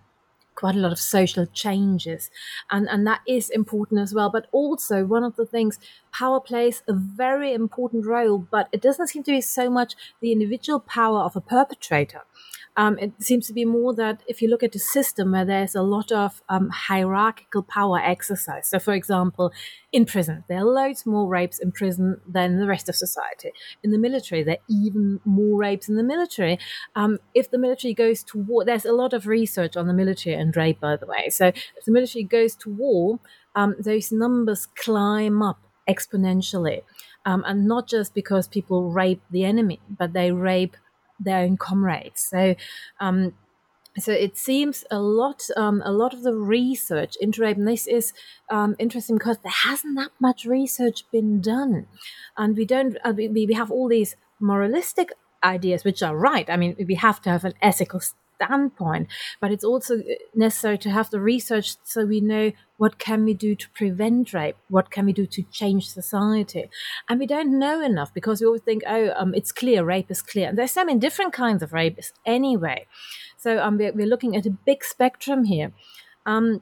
quite 0.57 0.75
a 0.75 0.79
lot 0.79 0.91
of 0.91 0.99
social 0.99 1.45
changes, 1.45 2.29
and, 2.69 2.89
and 2.89 3.07
that 3.07 3.21
is 3.27 3.49
important 3.49 4.01
as 4.01 4.13
well. 4.13 4.29
But 4.29 4.47
also, 4.51 5.05
one 5.05 5.23
of 5.23 5.35
the 5.35 5.45
things, 5.45 5.79
power 6.11 6.39
plays 6.41 6.83
a 6.87 6.93
very 6.93 7.53
important 7.53 8.05
role, 8.05 8.39
but 8.39 8.67
it 8.71 8.81
doesn't 8.81 9.07
seem 9.07 9.23
to 9.23 9.31
be 9.31 9.41
so 9.41 9.69
much 9.69 9.93
the 10.19 10.31
individual 10.31 10.79
power 10.79 11.19
of 11.19 11.35
a 11.35 11.41
perpetrator. 11.41 12.23
Um, 12.77 13.00
it 13.00 13.12
seems 13.19 13.48
to 13.48 13.53
be 13.53 13.65
more 13.65 13.93
that 13.96 14.22
if 14.27 14.39
you 14.39 14.50
look 14.50 14.62
at 14.62 14.75
a 14.75 14.79
system 14.79 15.31
where 15.31 15.43
there's 15.46 15.74
a 15.74 15.81
lot 15.81 16.12
of 16.12 16.43
um, 16.48 16.69
hierarchical 16.69 17.63
power 17.63 17.98
exercise. 17.98 18.67
So, 18.67 18.77
for 18.77 18.93
example, 18.93 19.51
in 19.91 20.05
prison, 20.05 20.43
there 20.48 20.60
are 20.60 20.63
loads 20.63 21.03
more 21.05 21.27
rapes 21.27 21.57
in 21.57 21.72
prison 21.72 22.22
than 22.27 22.60
the 22.60 22.67
rest 22.67 22.88
of 22.88 22.96
society. 22.96 23.51
In 23.84 23.89
the 23.89 23.98
military, 23.98 24.43
there 24.43 24.57
are 24.57 24.65
even 24.69 25.19
more 25.25 25.60
rapes 25.60 25.89
in 25.89 25.96
the 25.96 26.03
military. 26.03 26.60
Um, 26.96 27.17
if 27.34 27.50
the 27.50 27.57
military 27.57 27.96
goes 27.96 28.24
to 28.25 28.38
war, 28.38 28.63
there's 28.63 28.86
a 28.86 28.93
lot 28.93 29.12
of 29.12 29.25
research 29.25 29.75
on 29.75 29.88
the 29.88 29.93
military 29.93 30.36
and 30.36 30.55
rape, 30.55 30.79
by 30.79 30.98
the 30.98 31.07
way. 31.07 31.29
So, 31.29 31.48
if 31.48 31.86
the 31.86 31.91
military 31.91 32.24
goes 32.24 32.55
to 32.57 32.69
war, 32.69 33.19
um, 33.55 33.75
those 33.79 34.12
numbers 34.12 34.67
climb 34.67 35.41
up 35.41 35.60
exponentially. 35.89 36.84
Um, 37.25 37.43
and 37.46 37.67
not 37.67 37.89
just 37.89 38.13
because 38.13 38.48
people 38.48 38.91
rape 38.91 39.22
the 39.31 39.43
enemy, 39.43 39.81
but 39.89 40.13
they 40.13 40.31
rape 40.31 40.77
their 41.19 41.39
own 41.39 41.57
comrades. 41.57 42.21
So, 42.21 42.55
um, 43.00 43.33
so 44.00 44.12
it 44.12 44.38
seems 44.38 44.86
a 44.91 45.00
lot, 45.00 45.43
um, 45.57 45.81
a 45.83 45.91
lot 45.91 46.13
of 46.13 46.21
the 46.24 46.36
research 46.36 47.15
into 47.19 47.41
rape, 47.41 47.57
and 47.57 47.67
this 47.67 47.88
is 47.88 48.13
um, 48.51 48.75
interesting 48.77 49.17
because 49.17 49.39
there 49.39 49.51
hasn't 49.51 49.97
that 49.97 50.12
much 50.19 50.45
research 50.45 51.03
been 51.12 51.41
done, 51.41 51.88
and 52.38 52.55
we 52.55 52.65
don't. 52.65 52.97
Uh, 53.03 53.13
we, 53.15 53.27
we 53.27 53.53
have 53.53 53.71
all 53.71 53.88
these 53.88 54.15
moralistic 54.39 55.13
ideas, 55.43 55.83
which 55.83 56.03
are 56.03 56.15
right. 56.15 56.47
I 56.50 56.57
mean, 56.57 56.75
we 56.88 56.95
have 56.95 57.21
to 57.24 57.29
have 57.31 57.43
an 57.43 57.53
ethical 57.62 58.00
standpoint 58.38 59.08
but 59.41 59.51
it's 59.51 59.63
also 59.63 60.01
necessary 60.34 60.77
to 60.77 60.89
have 60.89 61.10
the 61.10 61.20
research 61.20 61.75
so 61.84 62.06
we 62.06 62.22
know 62.22 62.51
what 62.77 63.00
can 63.00 63.25
we 63.25 63.34
do 63.34 63.56
to 63.56 63.70
prevent 63.72 64.34
rape 64.34 64.56
what 64.70 64.91
can 64.91 65.06
we 65.06 65.13
do 65.13 65.25
to 65.25 65.44
change 65.44 65.89
society. 65.89 66.70
And 67.10 67.20
we 67.20 67.25
don't 67.25 67.58
know 67.58 67.82
enough 67.82 68.13
because 68.13 68.41
we 68.41 68.48
always 68.48 68.62
think 68.62 68.84
oh 68.88 69.12
um, 69.15 69.34
it's 69.34 69.51
clear 69.51 69.84
rape 69.84 70.12
is 70.12 70.22
clear. 70.22 70.50
And 70.50 70.58
there's 70.58 70.72
so 70.72 70.86
many 70.86 71.00
different 71.00 71.34
kinds 71.34 71.63
of 71.63 71.74
rape 71.74 72.00
anyway. 72.25 72.86
So 73.38 73.60
um, 73.60 73.77
we're, 73.77 73.94
we're 73.94 74.08
looking 74.08 74.36
at 74.36 74.46
a 74.46 74.51
big 74.51 74.84
spectrum 74.84 75.46
here. 75.46 75.72
Um, 76.25 76.62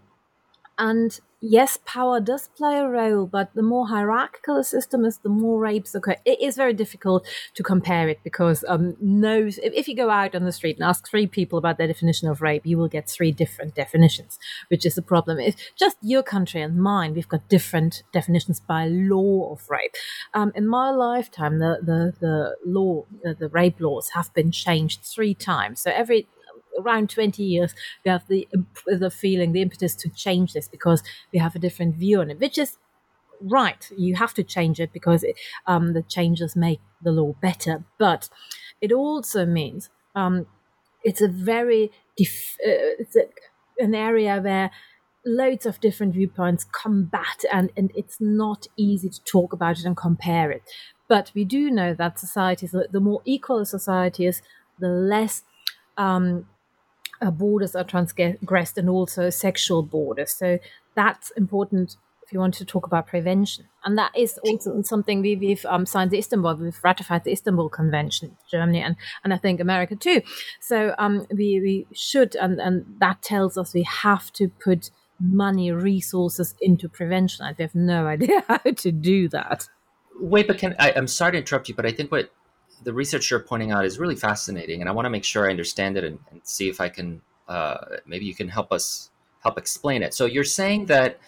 and 0.77 1.19
yes, 1.45 1.79
power 1.85 2.19
does 2.19 2.49
play 2.57 2.79
a 2.79 2.87
role, 2.87 3.27
but 3.27 3.53
the 3.53 3.61
more 3.61 3.87
hierarchical 3.87 4.57
a 4.57 4.63
system 4.63 5.05
is, 5.05 5.19
the 5.19 5.29
more 5.29 5.59
rapes 5.59 5.93
occur. 5.93 6.15
It 6.25 6.41
is 6.41 6.55
very 6.55 6.73
difficult 6.73 7.27
to 7.53 7.63
compare 7.63 8.09
it 8.09 8.19
because 8.23 8.65
um, 8.67 8.95
no, 8.99 9.45
if, 9.45 9.59
if, 9.59 9.87
you 9.87 9.95
go 9.95 10.09
out 10.09 10.35
on 10.35 10.43
the 10.43 10.51
street 10.51 10.77
and 10.77 10.83
ask 10.83 11.07
three 11.07 11.27
people 11.27 11.59
about 11.59 11.77
their 11.77 11.87
definition 11.87 12.27
of 12.27 12.41
rape, 12.41 12.65
you 12.65 12.77
will 12.77 12.87
get 12.87 13.07
three 13.07 13.31
different 13.31 13.75
definitions, 13.75 14.39
which 14.69 14.85
is 14.85 14.95
the 14.95 15.01
problem. 15.01 15.39
It's 15.39 15.61
just 15.77 15.97
your 16.01 16.23
country 16.23 16.61
and 16.61 16.77
mine, 16.77 17.13
we've 17.13 17.29
got 17.29 17.47
different 17.47 18.03
definitions 18.11 18.59
by 18.59 18.87
law 18.87 19.53
of 19.53 19.69
rape. 19.69 19.95
Um, 20.33 20.51
in 20.55 20.67
my 20.67 20.89
lifetime, 20.89 21.59
the 21.59 21.79
the 21.81 22.13
the 22.19 22.55
law, 22.65 23.05
the 23.23 23.49
rape 23.49 23.79
laws 23.79 24.09
have 24.09 24.33
been 24.33 24.51
changed 24.51 25.03
three 25.03 25.33
times. 25.33 25.81
So 25.81 25.91
every 25.91 26.27
around 26.79 27.09
20 27.09 27.43
years, 27.43 27.73
we 28.03 28.11
have 28.11 28.27
the, 28.27 28.47
the 28.87 29.11
feeling, 29.11 29.51
the 29.51 29.61
impetus 29.61 29.95
to 29.95 30.09
change 30.09 30.53
this 30.53 30.67
because 30.67 31.03
we 31.31 31.39
have 31.39 31.55
a 31.55 31.59
different 31.59 31.95
view 31.95 32.21
on 32.21 32.31
it, 32.31 32.39
which 32.39 32.57
is 32.57 32.77
right. 33.41 33.89
You 33.97 34.15
have 34.15 34.33
to 34.35 34.43
change 34.43 34.79
it 34.79 34.91
because 34.93 35.23
it, 35.23 35.37
um, 35.67 35.93
the 35.93 36.01
changes 36.01 36.55
make 36.55 36.79
the 37.01 37.11
law 37.11 37.33
better. 37.41 37.83
But 37.97 38.29
it 38.81 38.91
also 38.91 39.45
means 39.45 39.89
um, 40.15 40.45
it's 41.03 41.21
a 41.21 41.27
very 41.27 41.91
def- 42.17 42.57
uh, 42.65 42.99
it's 42.99 43.15
a, 43.15 43.25
an 43.79 43.95
area 43.95 44.39
where 44.41 44.71
loads 45.25 45.65
of 45.65 45.79
different 45.79 46.13
viewpoints 46.13 46.65
combat 46.71 47.43
and, 47.51 47.71
and 47.75 47.91
it's 47.95 48.17
not 48.19 48.67
easy 48.77 49.09
to 49.09 49.23
talk 49.23 49.53
about 49.53 49.79
it 49.79 49.85
and 49.85 49.97
compare 49.97 50.51
it. 50.51 50.63
But 51.07 51.31
we 51.33 51.45
do 51.45 51.71
know 51.71 51.93
that 51.93 52.19
societies, 52.19 52.75
the 52.91 52.99
more 52.99 53.21
equal 53.25 53.59
a 53.59 53.65
society 53.65 54.25
is, 54.25 54.41
the 54.79 54.87
less 54.87 55.43
um, 55.97 56.47
borders 57.31 57.75
are 57.75 57.83
transgressed 57.83 58.77
and 58.77 58.89
also 58.89 59.29
sexual 59.29 59.83
borders. 59.83 60.31
So 60.31 60.59
that's 60.95 61.31
important 61.31 61.97
if 62.25 62.33
you 62.33 62.39
want 62.39 62.55
to 62.55 62.65
talk 62.65 62.87
about 62.87 63.07
prevention. 63.07 63.65
And 63.83 63.97
that 63.97 64.11
is 64.17 64.39
also 64.39 64.81
something 64.81 65.21
we, 65.21 65.49
have 65.49 65.65
um, 65.65 65.85
signed 65.85 66.09
the 66.09 66.17
Istanbul, 66.17 66.55
we've 66.55 66.83
ratified 66.83 67.23
the 67.23 67.31
Istanbul 67.31 67.69
Convention, 67.69 68.35
Germany 68.49 68.81
and, 68.81 68.95
and 69.23 69.33
I 69.33 69.37
think 69.37 69.59
America 69.59 69.95
too. 69.95 70.21
So 70.59 70.95
um, 70.97 71.27
we, 71.29 71.59
we 71.59 71.87
should, 71.93 72.35
and, 72.35 72.59
and 72.59 72.85
that 72.99 73.21
tells 73.21 73.57
us 73.57 73.73
we 73.73 73.83
have 73.83 74.33
to 74.33 74.47
put 74.47 74.89
money, 75.19 75.71
resources 75.71 76.55
into 76.61 76.89
prevention. 76.89 77.45
I 77.45 77.53
have 77.61 77.75
no 77.75 78.07
idea 78.15 78.43
how 78.47 78.57
to 78.57 78.91
do 78.91 79.29
that. 79.29 79.67
Wait, 80.19 80.47
but 80.47 80.57
can 80.57 80.75
I, 80.79 80.93
I'm 80.95 81.07
sorry 81.07 81.33
to 81.33 81.37
interrupt 81.39 81.69
you, 81.69 81.75
but 81.75 81.85
I 81.85 81.91
think 81.91 82.11
what 82.11 82.31
the 82.83 82.93
research 82.93 83.31
you're 83.31 83.39
pointing 83.39 83.71
out 83.71 83.85
is 83.85 83.99
really 83.99 84.15
fascinating, 84.15 84.81
and 84.81 84.89
I 84.89 84.93
want 84.93 85.05
to 85.05 85.09
make 85.09 85.23
sure 85.23 85.47
I 85.47 85.49
understand 85.49 85.97
it 85.97 86.03
and, 86.03 86.19
and 86.31 86.41
see 86.43 86.69
if 86.69 86.81
I 86.81 86.89
can 86.89 87.21
uh, 87.47 87.77
maybe 88.05 88.25
you 88.25 88.35
can 88.35 88.49
help 88.49 88.71
us 88.71 89.11
help 89.41 89.57
explain 89.57 90.01
it. 90.01 90.13
So 90.13 90.25
you're 90.25 90.43
saying 90.43 90.87
that 90.87 91.19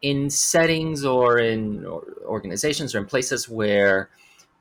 in 0.00 0.30
settings 0.30 1.04
or 1.04 1.38
in 1.38 1.84
organizations 2.24 2.94
or 2.94 2.98
in 2.98 3.06
places 3.06 3.48
where 3.48 4.10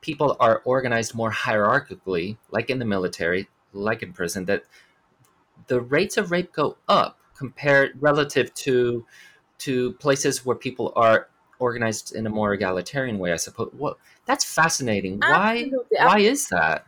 people 0.01 0.35
are 0.39 0.61
organized 0.65 1.13
more 1.13 1.31
hierarchically, 1.31 2.37
like 2.49 2.69
in 2.69 2.79
the 2.79 2.85
military, 2.85 3.47
like 3.73 4.01
in 4.01 4.13
prison, 4.13 4.45
that 4.45 4.63
the 5.67 5.79
rates 5.79 6.17
of 6.17 6.31
rape 6.31 6.51
go 6.51 6.77
up 6.87 7.19
compared 7.35 8.01
relative 8.01 8.53
to 8.53 9.05
to 9.59 9.93
places 9.93 10.43
where 10.43 10.55
people 10.55 10.91
are 10.95 11.27
organized 11.59 12.15
in 12.15 12.25
a 12.25 12.29
more 12.29 12.53
egalitarian 12.53 13.19
way, 13.19 13.31
I 13.31 13.35
suppose. 13.35 13.71
What 13.77 13.97
that's 14.25 14.45
fascinating. 14.45 15.19
Why? 15.19 15.71
Why 15.89 16.19
is 16.19 16.47
that? 16.49 16.85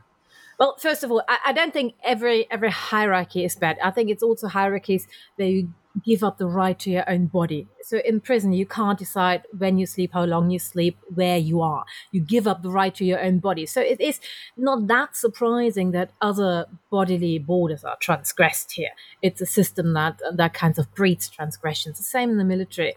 Well, 0.60 0.78
first 0.78 1.04
of 1.04 1.12
all, 1.12 1.24
I, 1.28 1.40
I, 1.48 1.54
don't 1.54 1.74
think 1.74 1.96
every 2.04 2.50
every 2.52 2.70
hierarchy 2.70 3.44
is 3.44 3.56
bad. 3.56 3.78
I 3.84 3.92
think 3.92 4.10
it's 4.10 4.24
also 4.24 4.48
hierarchies 4.48 5.08
where 5.36 5.48
you 5.48 5.74
give 6.04 6.24
up 6.24 6.38
the 6.38 6.48
right 6.48 6.78
to 6.80 6.90
your 6.90 7.08
own 7.10 7.28
body. 7.28 7.68
So 7.82 8.00
in 8.00 8.20
prison, 8.20 8.54
you 8.54 8.66
can't 8.66 8.98
decide 8.98 9.44
when 9.56 9.78
you 9.78 9.86
sleep, 9.86 10.14
how 10.14 10.24
long 10.24 10.50
you 10.50 10.58
sleep, 10.58 10.98
where 11.14 11.38
you 11.38 11.62
are. 11.62 11.86
You 12.12 12.22
give 12.22 12.48
up 12.48 12.64
the 12.64 12.72
right 12.72 12.94
to 12.96 13.06
your 13.06 13.22
own 13.22 13.40
body. 13.40 13.66
So 13.66 13.82
it 13.82 14.02
is 14.02 14.20
not 14.58 14.88
that 14.88 15.16
surprising 15.16 15.92
that 15.92 16.12
other 16.22 16.66
bodily 16.90 17.38
borders 17.38 17.84
are 17.84 17.98
transgressed 18.00 18.72
here. 18.72 18.92
It's 19.22 19.42
a 19.42 19.46
system 19.46 19.94
that 19.94 20.20
that 20.34 20.54
kinds 20.54 20.80
of 20.80 20.94
breeds 20.96 21.30
transgressions. 21.30 21.98
The 21.98 22.04
same 22.04 22.30
in 22.32 22.38
the 22.38 22.46
military. 22.46 22.96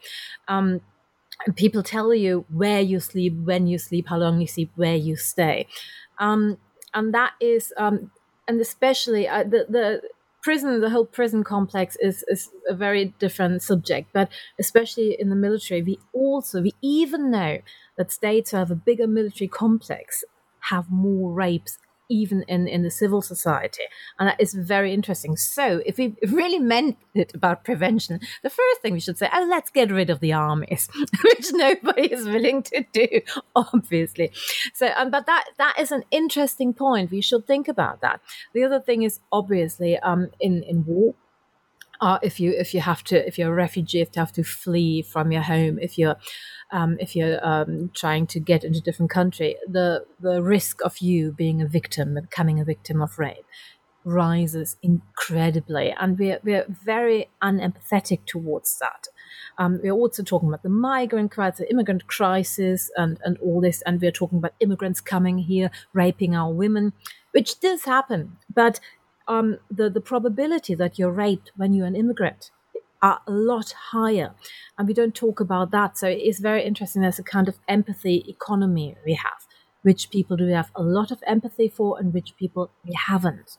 Um, 0.49 0.81
and 1.45 1.57
people 1.57 1.83
tell 1.83 2.15
you 2.15 2.45
where 2.49 2.81
you 2.81 3.01
sleep, 3.01 3.35
when 3.45 3.67
you 3.67 3.79
sleep, 3.79 4.09
how 4.09 4.17
long 4.17 4.41
you 4.41 4.47
sleep, 4.47 4.71
where 4.77 4.97
you 4.97 5.17
stay, 5.17 5.67
um, 6.19 6.59
and 6.95 7.13
that 7.13 7.33
is, 7.41 7.73
um, 7.77 8.11
and 8.49 8.61
especially 8.61 9.29
uh, 9.29 9.43
the 9.45 9.67
the 9.69 10.03
prison, 10.47 10.81
the 10.81 10.91
whole 10.91 11.05
prison 11.05 11.43
complex 11.43 11.97
is, 12.01 12.25
is 12.29 12.51
a 12.69 12.75
very 12.75 13.07
different 13.19 13.61
subject. 13.63 14.09
But 14.13 14.31
especially 14.61 15.17
in 15.19 15.29
the 15.29 15.35
military, 15.35 15.83
we 15.83 15.99
also, 16.13 16.63
we 16.63 16.73
even 16.81 17.33
know 17.33 17.59
that 17.97 18.13
states 18.13 18.53
who 18.53 18.59
have 18.59 18.71
a 18.71 18.77
bigger 18.77 19.09
military 19.09 19.49
complex 19.49 20.23
have 20.71 20.89
more 20.89 21.33
rapes 21.33 21.79
even 22.09 22.43
in, 22.49 22.69
in 22.69 22.83
the 22.83 22.91
civil 22.91 23.23
society. 23.23 23.83
And 24.19 24.29
that 24.29 24.41
is 24.41 24.55
very 24.55 24.93
interesting. 24.93 25.37
So, 25.37 25.83
if 25.85 25.99
we 25.99 26.15
really 26.29 26.59
meant 26.59 26.97
it 27.15 27.35
about 27.35 27.65
prevention, 27.65 28.21
the 28.43 28.51
first 28.51 28.81
thing 28.83 28.93
we 28.93 29.01
should 29.01 29.19
say, 29.19 29.29
oh, 29.33 29.47
let's 29.49 29.71
get 29.71 29.91
rid 29.91 30.11
of 30.11 30.21
the 30.21 30.33
armies, 30.33 30.89
which 31.25 31.53
nobody 31.53 32.13
is 32.13 32.25
willing 32.25 32.63
to 32.65 32.85
do, 32.93 33.21
obviously. 33.57 34.33
So, 34.75 34.89
um, 34.97 35.11
but 35.11 35.27
that 35.27 35.45
that 35.59 35.77
is 35.79 35.93
an 35.93 36.05
interesting 36.11 36.73
point. 36.73 37.11
We 37.11 37.21
should 37.21 37.47
think 37.47 37.69
about 37.69 38.01
that. 38.01 38.21
The 38.55 38.65
other 38.65 38.81
thing 38.81 39.03
is 39.03 39.21
obviously 39.33 39.99
um, 39.99 40.29
in, 40.41 40.63
in 40.63 40.85
war, 40.87 41.15
uh, 42.01 42.19
if 42.23 42.39
you 42.41 42.53
if 42.53 42.75
you 42.75 42.81
have 42.81 43.03
to 43.05 43.27
if 43.27 43.39
you're 43.39 43.51
a 43.51 43.55
refugee 43.55 44.01
if 44.01 44.11
you 44.15 44.21
have 44.21 44.33
to 44.33 44.45
flee 44.45 45.03
from 45.03 45.33
your 45.33 45.43
home 45.43 45.79
if 45.81 45.97
you're 45.99 46.17
um, 46.73 46.97
if 47.01 47.15
you're 47.15 47.45
um, 47.47 47.91
trying 47.95 48.27
to 48.27 48.41
get 48.41 48.65
into 48.65 48.79
a 48.79 48.83
different 48.83 49.11
country 49.11 49.57
the 49.67 50.05
the 50.21 50.43
risk 50.43 50.81
of 50.85 50.99
you 50.99 51.33
being 51.33 51.63
a 51.63 51.67
victim 51.67 52.15
becoming 52.15 52.61
a 52.61 52.65
victim 52.65 53.01
of 53.01 53.19
rape 53.19 53.45
rises 54.05 54.77
incredibly 54.83 55.93
and 55.99 56.19
we're, 56.19 56.39
we're 56.45 56.67
very 56.69 57.29
unempathetic 57.43 58.25
towards 58.25 58.79
that 58.79 59.09
um, 59.59 59.81
we're 59.83 59.93
also 59.93 60.23
talking 60.23 60.49
about 60.49 60.63
the 60.63 60.69
migrant 60.69 61.31
crisis, 61.31 61.61
the 61.61 61.71
immigrant 61.71 62.07
crisis, 62.07 62.91
and, 62.97 63.19
and 63.25 63.39
all 63.39 63.61
this. 63.61 63.83
And 63.83 64.01
we're 64.01 64.11
talking 64.11 64.39
about 64.39 64.55
immigrants 64.61 65.01
coming 65.01 65.39
here, 65.39 65.71
raping 65.93 66.35
our 66.35 66.53
women, 66.53 66.93
which 67.33 67.61
does 67.61 67.85
happen. 67.85 68.37
But 68.53 68.81
um, 69.29 69.59
the, 69.71 69.91
the 69.91 70.01
probability 70.01 70.75
that 70.75 70.99
you're 70.99 71.11
raped 71.11 71.53
when 71.57 71.73
you're 71.73 71.87
an 71.87 71.97
immigrant 71.97 72.51
are 73.03 73.21
a 73.27 73.33
lot 73.33 73.73
higher. 73.91 74.35
And 74.79 74.89
we 74.89 74.95
don't 74.95 75.15
talk 75.15 75.41
about 75.41 75.71
that. 75.71 75.99
So 75.99 76.09
it's 76.09 76.41
very 76.41 76.65
interesting. 76.65 77.03
There's 77.03 77.19
a 77.19 77.25
kind 77.25 77.49
of 77.49 77.59
empathy 77.69 78.25
economy 78.29 78.97
we 79.05 79.15
have. 79.15 79.47
Which 79.83 80.11
people 80.11 80.37
do 80.37 80.49
have 80.49 80.71
a 80.75 80.83
lot 80.83 81.11
of 81.11 81.23
empathy 81.27 81.69
for 81.69 81.99
and 81.99 82.13
which 82.13 82.37
people 82.37 82.71
we 82.85 82.93
haven't? 83.07 83.59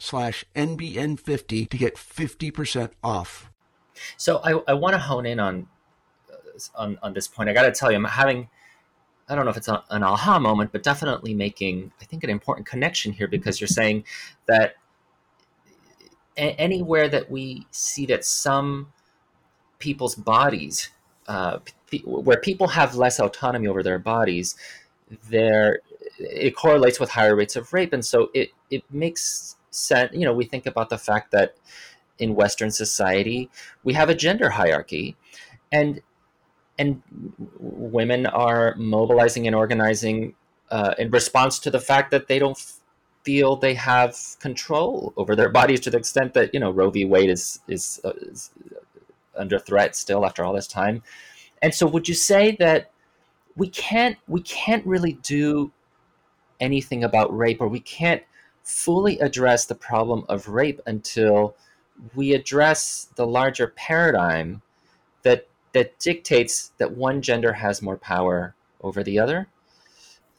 slash 0.00 0.44
NBN50 0.54 1.68
to 1.68 1.76
get 1.76 1.96
50% 1.96 2.90
off. 3.02 3.50
So 4.16 4.40
I, 4.44 4.60
I 4.70 4.74
want 4.74 4.94
to 4.94 4.98
hone 4.98 5.26
in 5.26 5.40
on, 5.40 5.68
on, 6.74 6.98
on 7.02 7.12
this 7.12 7.28
point. 7.28 7.48
I 7.48 7.52
got 7.52 7.62
to 7.62 7.72
tell 7.72 7.90
you, 7.90 7.96
I'm 7.96 8.04
having, 8.04 8.48
I 9.28 9.34
don't 9.34 9.44
know 9.44 9.50
if 9.50 9.56
it's 9.56 9.68
a, 9.68 9.82
an 9.90 10.02
aha 10.02 10.38
moment, 10.38 10.72
but 10.72 10.82
definitely 10.82 11.34
making, 11.34 11.92
I 12.00 12.04
think, 12.04 12.24
an 12.24 12.30
important 12.30 12.66
connection 12.66 13.12
here 13.12 13.28
because 13.28 13.60
you're 13.60 13.68
saying 13.68 14.04
that 14.46 14.76
a- 16.36 16.60
anywhere 16.60 17.08
that 17.08 17.30
we 17.30 17.66
see 17.70 18.06
that 18.06 18.24
some 18.24 18.92
people's 19.78 20.14
bodies, 20.14 20.90
uh, 21.28 21.58
where 22.04 22.40
people 22.40 22.68
have 22.68 22.94
less 22.94 23.18
autonomy 23.18 23.66
over 23.66 23.82
their 23.82 23.98
bodies, 23.98 24.56
there 25.28 25.80
it 26.18 26.56
correlates 26.56 26.98
with 26.98 27.10
higher 27.10 27.36
rates 27.36 27.56
of 27.56 27.72
rape, 27.72 27.92
and 27.92 28.04
so 28.04 28.30
it 28.34 28.50
it 28.70 28.82
makes 28.90 29.56
sense. 29.76 30.12
You 30.14 30.24
know, 30.24 30.34
we 30.34 30.44
think 30.44 30.66
about 30.66 30.90
the 30.90 30.98
fact 30.98 31.32
that 31.32 31.56
in 32.18 32.34
Western 32.34 32.70
society 32.70 33.50
we 33.84 33.92
have 33.94 34.08
a 34.08 34.14
gender 34.14 34.50
hierarchy, 34.50 35.16
and 35.70 36.00
and 36.78 37.02
women 37.58 38.26
are 38.26 38.74
mobilizing 38.76 39.46
and 39.46 39.56
organizing 39.56 40.34
uh, 40.70 40.94
in 40.98 41.10
response 41.10 41.58
to 41.60 41.70
the 41.70 41.80
fact 41.80 42.10
that 42.10 42.28
they 42.28 42.38
don't 42.38 42.58
feel 43.22 43.56
they 43.56 43.74
have 43.74 44.16
control 44.40 45.12
over 45.16 45.34
their 45.34 45.48
bodies 45.48 45.80
to 45.80 45.90
the 45.90 45.98
extent 45.98 46.32
that 46.34 46.54
you 46.54 46.60
know 46.60 46.70
Roe 46.70 46.90
v. 46.90 47.04
Wade 47.04 47.30
is 47.30 47.60
is, 47.68 48.00
uh, 48.04 48.12
is 48.20 48.50
under 49.36 49.58
threat 49.58 49.96
still 49.96 50.24
after 50.24 50.44
all 50.44 50.52
this 50.52 50.66
time. 50.66 51.02
And 51.62 51.74
so, 51.74 51.86
would 51.86 52.08
you 52.08 52.14
say 52.14 52.56
that 52.60 52.90
we 53.56 53.68
can't 53.68 54.16
we 54.28 54.42
can't 54.42 54.86
really 54.86 55.14
do 55.14 55.72
anything 56.60 57.02
about 57.04 57.36
rape, 57.36 57.60
or 57.60 57.68
we 57.68 57.80
can't 57.80 58.22
fully 58.66 59.20
address 59.20 59.64
the 59.64 59.74
problem 59.76 60.24
of 60.28 60.48
rape 60.48 60.80
until 60.86 61.54
we 62.16 62.34
address 62.34 63.08
the 63.14 63.24
larger 63.24 63.68
paradigm 63.68 64.60
that 65.22 65.46
that 65.72 65.96
dictates 66.00 66.72
that 66.78 66.96
one 66.96 67.22
gender 67.22 67.52
has 67.52 67.80
more 67.80 67.96
power 67.96 68.56
over 68.80 69.04
the 69.04 69.20
other? 69.20 69.46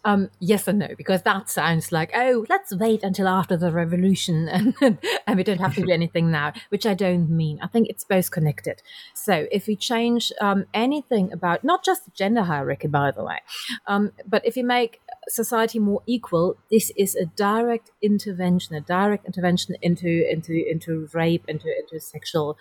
Um, 0.04 0.30
yes 0.40 0.68
and 0.68 0.80
no, 0.80 0.90
because 0.98 1.22
that 1.24 1.50
sounds 1.50 1.92
like, 1.92 2.12
oh, 2.16 2.46
let's 2.50 2.76
wait 2.76 3.04
until 3.04 3.28
after 3.28 3.56
the 3.56 3.72
revolution 3.72 4.48
and, 4.82 4.98
and 5.26 5.38
we 5.38 5.44
don't 5.44 5.60
have 5.60 5.76
to 5.76 5.82
do 5.82 5.90
anything 6.02 6.30
now, 6.30 6.54
which 6.70 6.86
I 6.86 6.94
don't 6.94 7.30
mean. 7.30 7.60
I 7.62 7.68
think 7.68 7.88
it's 7.90 8.04
both 8.04 8.30
connected. 8.30 8.82
So 9.14 9.48
if 9.52 9.68
we 9.68 9.76
change 9.76 10.34
um, 10.42 10.66
anything 10.74 11.32
about 11.32 11.64
not 11.64 11.84
just 11.84 12.14
gender 12.14 12.44
hierarchy, 12.44 12.88
by 12.88 13.12
the 13.12 13.24
way, 13.24 13.40
um, 13.86 14.12
but 14.28 14.46
if 14.46 14.56
we 14.56 14.64
make 14.64 15.00
society 15.28 15.80
more 15.80 16.02
equal, 16.06 16.58
this 16.72 16.92
is 16.96 17.16
a 17.16 17.26
direct 17.26 17.92
intervention, 18.02 18.76
a 18.76 18.82
direct 18.82 19.26
intervention 19.26 19.76
into 19.82 20.26
into 20.30 20.54
into 20.70 21.10
rape, 21.14 21.44
into 21.48 21.68
into 21.80 22.00
sexual 22.00 22.58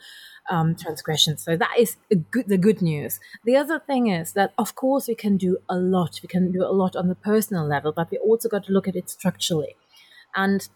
um, 0.50 0.74
transgressions. 0.74 1.42
So 1.42 1.56
that 1.56 1.74
is 1.78 1.96
good, 2.30 2.48
the 2.48 2.58
good 2.58 2.82
news. 2.82 3.20
The 3.44 3.56
other 3.56 3.78
thing 3.78 4.08
is 4.08 4.32
that, 4.32 4.52
of 4.58 4.74
course, 4.74 5.08
we 5.08 5.14
can 5.14 5.36
do 5.36 5.58
a 5.68 5.76
lot. 5.76 6.20
We 6.22 6.28
can 6.28 6.52
do 6.52 6.62
a 6.64 6.72
lot 6.72 6.96
on 6.96 7.08
the 7.08 7.14
personal 7.14 7.66
level, 7.66 7.92
but 7.92 8.10
we 8.10 8.18
also 8.18 8.48
got 8.48 8.64
to 8.64 8.72
look 8.72 8.88
at 8.88 8.96
it 8.96 9.10
structurally. 9.10 9.76
And 10.34 10.68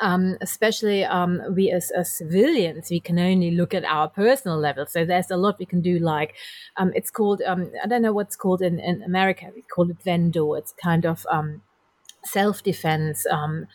um, 0.00 0.36
especially 0.40 1.04
um, 1.04 1.42
we 1.54 1.70
as, 1.70 1.90
as, 1.90 2.16
civilians, 2.16 2.90
we 2.90 3.00
can 3.00 3.18
only 3.18 3.50
look 3.50 3.74
at 3.74 3.84
our 3.84 4.08
personal 4.08 4.58
level. 4.58 4.86
So 4.86 5.04
there's 5.04 5.30
a 5.30 5.36
lot 5.36 5.58
we 5.58 5.66
can 5.66 5.80
do. 5.80 5.98
Like 5.98 6.34
um, 6.76 6.92
it's 6.94 7.10
called, 7.10 7.42
um, 7.46 7.70
I 7.82 7.86
don't 7.86 8.02
know 8.02 8.12
what's 8.12 8.36
called 8.36 8.62
in, 8.62 8.78
in 8.78 9.02
America. 9.02 9.46
We 9.54 9.62
call 9.62 9.90
it 9.90 10.04
WenDo. 10.04 10.58
It's 10.58 10.72
kind 10.82 11.04
of 11.04 11.26
um, 11.30 11.62
self 12.24 12.62
defense 12.62 13.26
um, 13.26 13.66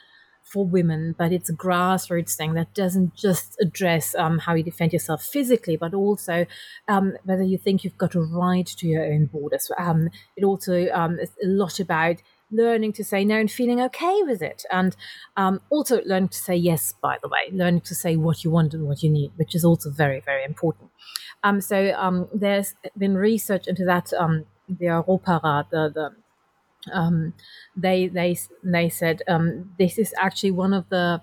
for 0.44 0.66
women, 0.66 1.16
but 1.18 1.32
it's 1.32 1.50
a 1.50 1.54
grassroots 1.54 2.36
thing 2.36 2.54
that 2.54 2.74
doesn't 2.74 3.16
just 3.16 3.56
address 3.62 4.14
um, 4.16 4.40
how 4.40 4.54
you 4.54 4.64
defend 4.64 4.94
yourself 4.94 5.24
physically, 5.24 5.78
but 5.78 5.94
also 5.94 6.46
um, 6.88 7.14
whether 7.24 7.44
you 7.44 7.58
think 7.58 7.84
you've 7.84 7.98
got 7.98 8.16
a 8.16 8.22
right 8.22 8.68
to 8.68 8.88
your 8.88 9.06
own 9.06 9.26
borders. 9.26 9.72
Um, 9.78 10.10
it 10.36 10.44
also 10.44 10.74
is 10.74 11.32
a 11.44 11.48
lot 11.48 11.80
about 11.80 12.18
learning 12.54 12.94
to 12.94 13.04
say 13.04 13.26
no 13.26 13.38
and 13.40 13.52
feeling 13.52 13.82
okay 13.82 14.22
with 14.24 14.42
it, 14.42 14.64
and 14.72 14.96
um, 15.36 15.60
also 15.70 16.02
learning 16.06 16.30
to 16.30 16.38
say 16.38 16.56
yes. 16.56 16.94
By 17.02 17.18
the 17.22 17.28
way, 17.28 17.50
learning 17.52 17.82
to 17.82 17.96
say 17.96 18.16
what 18.16 18.44
you 18.44 18.52
want 18.52 18.74
and 18.74 18.88
what 18.88 19.04
you 19.04 19.10
need, 19.10 19.32
which 19.36 19.56
is 19.56 19.66
also 19.66 19.90
very 19.90 20.22
very 20.22 20.44
important. 20.46 20.90
Um, 21.44 21.60
so 21.60 22.28
there's 22.34 22.76
been 22.98 23.16
research 23.16 23.68
into 23.68 23.86
that. 23.86 24.14
the 24.70 24.86
Europarat, 24.86 25.70
the, 25.70 25.92
the 25.94 26.16
um, 26.92 27.34
they 27.76 28.08
they 28.08 28.38
they 28.64 28.90
said 28.90 29.22
um, 29.28 29.74
this 29.80 29.98
is 29.98 30.14
actually 30.18 30.52
one 30.52 30.74
of 30.74 30.90
the 30.90 31.22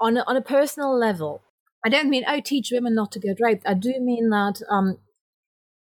on 0.00 0.16
a, 0.16 0.24
on 0.26 0.36
a 0.36 0.42
personal 0.42 0.96
level. 0.96 1.42
I 1.84 1.88
don't 1.88 2.10
mean 2.10 2.24
oh 2.26 2.40
teach 2.40 2.70
women 2.72 2.94
not 2.94 3.12
to 3.12 3.20
get 3.20 3.38
raped. 3.40 3.66
I 3.66 3.74
do 3.74 3.94
mean 4.00 4.30
that 4.30 4.60
um, 4.68 4.98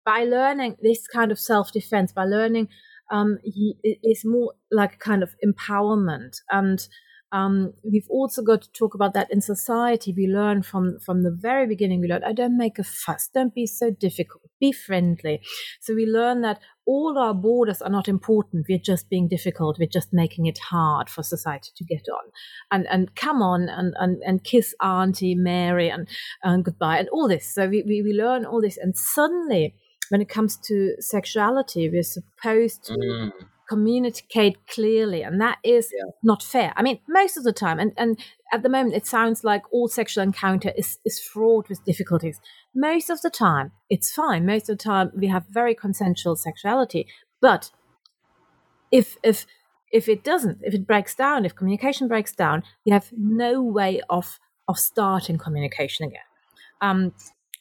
by 0.05 0.23
learning 0.23 0.77
this 0.81 1.07
kind 1.07 1.31
of 1.31 1.39
self 1.39 1.71
defense, 1.71 2.11
by 2.11 2.25
learning 2.25 2.69
um, 3.11 3.37
he, 3.43 3.75
it's 3.83 4.25
more 4.25 4.53
like 4.71 4.95
a 4.95 4.97
kind 4.97 5.23
of 5.23 5.35
empowerment 5.45 6.37
and 6.51 6.87
um, 7.31 7.73
we've 7.83 8.07
also 8.09 8.41
got 8.41 8.61
to 8.61 8.71
talk 8.71 8.95
about 8.95 9.13
that 9.13 9.29
in 9.29 9.41
society. 9.41 10.13
We 10.15 10.27
learn 10.27 10.63
from 10.63 10.99
from 11.05 11.23
the 11.23 11.31
very 11.31 11.67
beginning. 11.67 11.99
We 11.99 12.07
learn, 12.07 12.21
oh, 12.25 12.33
don't 12.33 12.57
make 12.57 12.79
a 12.79 12.83
fuss, 12.83 13.29
don't 13.33 13.53
be 13.53 13.67
so 13.67 13.91
difficult, 13.91 14.43
be 14.61 14.71
friendly. 14.71 15.41
So 15.81 15.93
we 15.93 16.05
learn 16.05 16.41
that 16.41 16.59
all 16.85 17.17
our 17.17 17.33
borders 17.33 17.81
are 17.81 17.89
not 17.89 18.07
important. 18.07 18.67
We're 18.69 18.77
just 18.77 19.09
being 19.09 19.27
difficult. 19.27 19.77
We're 19.77 19.89
just 19.89 20.13
making 20.13 20.45
it 20.45 20.57
hard 20.57 21.09
for 21.09 21.21
society 21.21 21.71
to 21.75 21.83
get 21.83 22.07
on. 22.09 22.31
And 22.71 22.87
and 22.89 23.13
come 23.15 23.41
on 23.41 23.67
and 23.67 23.93
and, 23.99 24.21
and 24.25 24.43
kiss 24.43 24.73
Auntie 24.81 25.35
Mary 25.35 25.89
and, 25.89 26.07
and 26.43 26.63
goodbye 26.63 26.99
and 26.99 27.09
all 27.09 27.27
this. 27.27 27.53
So 27.53 27.67
we, 27.67 27.83
we, 27.85 28.01
we 28.03 28.13
learn 28.13 28.45
all 28.45 28.61
this. 28.61 28.77
And 28.77 28.95
suddenly, 28.95 29.75
when 30.09 30.21
it 30.21 30.29
comes 30.29 30.57
to 30.57 30.95
sexuality, 30.99 31.89
we're 31.89 32.03
supposed 32.03 32.83
to 32.85 32.93
mm. 32.93 33.31
communicate 33.69 34.57
clearly 34.67 35.21
and 35.23 35.41
that 35.41 35.57
is 35.63 35.91
yeah. 35.95 36.11
not 36.23 36.43
fair. 36.43 36.73
I 36.75 36.81
mean 36.81 36.99
most 37.07 37.37
of 37.37 37.43
the 37.43 37.53
time 37.53 37.79
and, 37.79 37.91
and 37.97 38.19
at 38.53 38.63
the 38.63 38.69
moment 38.69 38.95
it 38.95 39.05
sounds 39.05 39.43
like 39.43 39.63
all 39.71 39.87
sexual 39.87 40.23
encounter 40.23 40.71
is, 40.77 40.99
is 41.05 41.19
fraught 41.19 41.69
with 41.69 41.83
difficulties. 41.83 42.39
Most 42.73 43.09
of 43.09 43.21
the 43.21 43.29
time 43.29 43.71
it's 43.89 44.11
fine. 44.11 44.45
Most 44.45 44.69
of 44.69 44.77
the 44.77 44.83
time 44.83 45.11
we 45.15 45.27
have 45.27 45.45
very 45.49 45.75
consensual 45.75 46.35
sexuality. 46.35 47.07
But 47.41 47.71
if 48.91 49.17
if 49.23 49.45
if 49.91 50.07
it 50.07 50.23
doesn't 50.23 50.59
if 50.63 50.73
it 50.73 50.87
breaks 50.87 51.15
down 51.15 51.45
if 51.45 51.55
communication 51.55 52.07
breaks 52.07 52.33
down 52.33 52.63
you 52.85 52.93
have 52.93 53.11
no 53.17 53.61
way 53.61 54.01
of 54.09 54.39
of 54.67 54.77
starting 54.77 55.37
communication 55.37 56.07
again. 56.07 56.21
Um, 56.81 57.13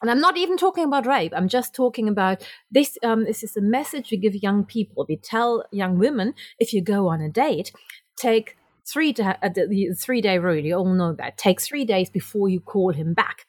and 0.03 0.11
I'm 0.11 0.21
not 0.21 0.37
even 0.37 0.57
talking 0.57 0.85
about 0.85 1.07
rape. 1.07 1.33
I'm 1.35 1.49
just 1.49 1.75
talking 1.75 2.09
about 2.09 2.47
this. 2.71 2.99
Um, 3.03 3.25
this 3.25 3.43
is 3.43 3.57
a 3.57 3.63
message 3.63 4.11
we 4.11 4.19
give 4.19 4.35
young 4.35 4.65
people. 4.65 5.07
We 5.09 5.17
tell 5.17 5.65
young 5.73 5.99
women 5.99 6.35
if 6.59 6.73
you 6.73 6.83
go 6.83 7.09
on 7.09 7.21
a 7.21 7.31
date, 7.31 7.73
take 8.19 8.57
three 8.87 9.13
da- 9.13 9.37
uh, 9.43 9.49
the, 9.49 9.95
three 9.99 10.21
day 10.21 10.39
rule. 10.39 10.57
You 10.57 10.77
all 10.77 10.95
know 10.95 11.15
that. 11.15 11.39
Take 11.39 11.61
three 11.61 11.85
days 11.85 12.11
before 12.11 12.49
you 12.49 12.61
call 12.61 12.93
him 12.93 13.15
back. 13.15 13.47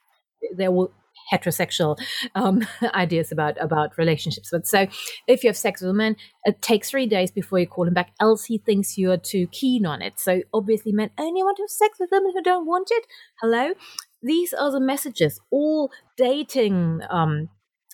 There 0.55 0.71
will 0.71 0.93
heterosexual 1.31 1.97
um, 2.35 2.65
ideas 2.93 3.31
about 3.31 3.61
about 3.61 3.97
relationships. 3.97 4.49
But 4.51 4.67
so, 4.67 4.87
if 5.27 5.43
you 5.43 5.49
have 5.49 5.57
sex 5.57 5.81
with 5.81 5.91
a 5.91 5.93
man, 5.93 6.15
it 6.45 6.61
takes 6.61 6.89
three 6.89 7.07
days 7.07 7.31
before 7.31 7.59
you 7.59 7.67
call 7.67 7.87
him 7.87 7.93
back. 7.93 8.11
Else, 8.19 8.45
he 8.45 8.57
thinks 8.57 8.97
you 8.97 9.11
are 9.11 9.17
too 9.17 9.47
keen 9.47 9.85
on 9.85 10.01
it. 10.01 10.19
So 10.19 10.41
obviously, 10.53 10.91
men 10.91 11.11
only 11.17 11.43
want 11.43 11.57
to 11.57 11.63
have 11.63 11.69
sex 11.69 11.97
with 11.99 12.09
women 12.11 12.31
who 12.33 12.41
don't 12.41 12.65
want 12.65 12.89
it. 12.91 13.05
Hello, 13.41 13.73
these 14.21 14.53
are 14.53 14.71
the 14.71 14.79
messages. 14.79 15.39
All 15.51 15.91
dating 16.17 17.01
um, 17.09 17.49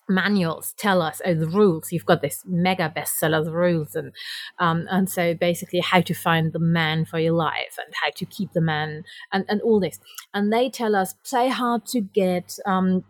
manuals 0.09 0.73
tell 0.77 1.01
us 1.01 1.21
oh 1.25 1.33
the 1.33 1.47
rules 1.47 1.91
you've 1.91 2.05
got 2.05 2.21
this 2.21 2.43
mega 2.45 2.91
bestseller 2.95 3.43
the 3.43 3.53
rules 3.53 3.95
and 3.95 4.11
um, 4.59 4.85
and 4.89 5.09
so 5.09 5.33
basically 5.33 5.79
how 5.79 6.01
to 6.01 6.13
find 6.13 6.51
the 6.51 6.59
man 6.59 7.05
for 7.05 7.19
your 7.19 7.33
life 7.33 7.77
and 7.83 7.93
how 8.03 8.11
to 8.15 8.25
keep 8.25 8.51
the 8.53 8.61
man 8.61 9.03
and, 9.31 9.45
and 9.47 9.61
all 9.61 9.79
this. 9.79 9.99
And 10.33 10.51
they 10.51 10.69
tell 10.69 10.95
us 10.95 11.15
play 11.25 11.49
hard 11.49 11.85
to 11.87 12.01
get 12.01 12.57
um, 12.65 13.03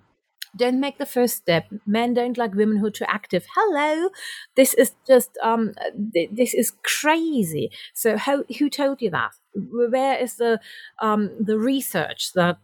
don't 0.56 0.80
make 0.80 0.99
the 0.99 1.06
first 1.06 1.36
step. 1.38 1.65
Men 1.86 2.13
don't 2.13 2.38
like 2.38 2.54
women 2.54 2.78
who 2.78 2.86
are 2.88 2.91
too 2.91 3.06
active. 3.08 3.45
Hello. 3.56 4.10
This 4.56 4.73
is 4.76 4.93
just 5.08 5.38
um 5.41 5.73
this 6.04 6.54
is 6.54 6.73
crazy. 6.84 7.71
So 7.93 8.17
how 8.17 8.43
who 8.60 8.69
told 8.69 9.02
you 9.02 9.10
that? 9.12 9.32
Where 9.56 10.17
is 10.17 10.36
the 10.36 10.60
um 11.02 11.32
the 11.39 11.58
research 11.58 12.34
that 12.34 12.58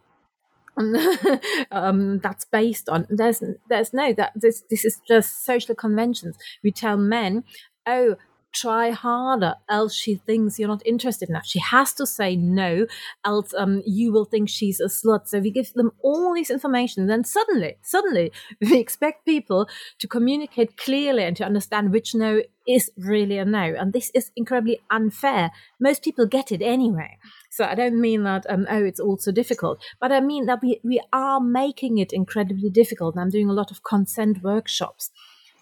um, 1.71 2.19
that's 2.19 2.45
based 2.45 2.89
on. 2.89 3.05
There's 3.09 3.43
there's 3.69 3.93
no 3.93 4.13
that 4.13 4.33
this 4.35 4.63
this 4.69 4.85
is 4.85 4.99
just 5.07 5.45
social 5.45 5.75
conventions. 5.75 6.37
We 6.63 6.71
tell 6.71 6.97
men, 6.97 7.43
oh, 7.85 8.15
try 8.53 8.91
harder, 8.91 9.55
else 9.69 9.95
she 9.95 10.15
thinks 10.15 10.57
you're 10.57 10.67
not 10.67 10.85
interested 10.85 11.29
enough. 11.29 11.45
She 11.45 11.59
has 11.59 11.93
to 11.93 12.05
say 12.05 12.35
no, 12.35 12.87
else 13.25 13.53
um, 13.57 13.81
you 13.85 14.11
will 14.11 14.25
think 14.25 14.49
she's 14.49 14.79
a 14.79 14.85
slut. 14.85 15.27
So 15.27 15.39
we 15.39 15.51
give 15.51 15.73
them 15.73 15.91
all 16.01 16.33
this 16.33 16.49
information. 16.49 17.07
Then 17.07 17.23
suddenly, 17.23 17.75
suddenly, 17.81 18.31
we 18.61 18.79
expect 18.79 19.25
people 19.25 19.67
to 19.99 20.07
communicate 20.07 20.77
clearly 20.77 21.23
and 21.23 21.35
to 21.37 21.45
understand 21.45 21.91
which 21.91 22.15
no 22.15 22.41
is 22.67 22.91
really 22.97 23.37
a 23.37 23.45
no. 23.45 23.73
And 23.77 23.93
this 23.93 24.11
is 24.13 24.31
incredibly 24.35 24.79
unfair. 24.91 25.51
Most 25.79 26.03
people 26.03 26.27
get 26.27 26.51
it 26.51 26.61
anyway. 26.61 27.17
So 27.49 27.65
I 27.65 27.73
don't 27.73 27.99
mean 27.99 28.23
that, 28.23 28.45
um, 28.47 28.67
oh, 28.69 28.83
it's 28.83 28.99
all 28.99 29.17
so 29.17 29.31
difficult, 29.31 29.83
but 29.99 30.11
I 30.11 30.19
mean 30.19 30.45
that 30.45 30.59
we, 30.61 30.79
we 30.83 31.01
are 31.11 31.39
making 31.39 31.97
it 31.97 32.13
incredibly 32.13 32.69
difficult. 32.69 33.15
And 33.15 33.21
I'm 33.21 33.31
doing 33.31 33.49
a 33.49 33.53
lot 33.53 33.71
of 33.71 33.83
consent 33.83 34.43
workshops. 34.43 35.09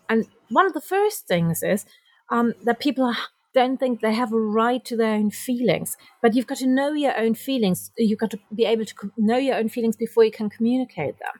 And 0.10 0.26
one 0.50 0.65
of 0.65 0.73
the 0.73 0.82
first 0.82 1.28
things 1.28 1.63
is 1.63 1.86
um, 2.30 2.54
that 2.63 2.80
people 2.80 3.13
don't 3.54 3.78
think 3.78 4.02
they 4.02 4.13
have 4.13 4.32
a 4.34 4.40
right 4.40 4.84
to 4.86 4.96
their 4.96 5.13
own 5.13 5.32
feelings. 5.32 5.98
But 6.22 6.36
you've 6.36 6.48
got 6.48 6.60
to 6.60 6.68
know 6.68 6.94
your 6.94 7.18
own 7.18 7.34
feelings. 7.34 7.92
You've 7.98 8.20
got 8.20 8.32
to 8.32 8.40
be 8.54 8.66
able 8.66 8.86
to 8.86 9.12
know 9.18 9.38
your 9.38 9.56
own 9.56 9.70
feelings 9.70 9.96
before 9.96 10.24
you 10.24 10.32
can 10.32 10.50
communicate 10.50 11.18
them. 11.20 11.36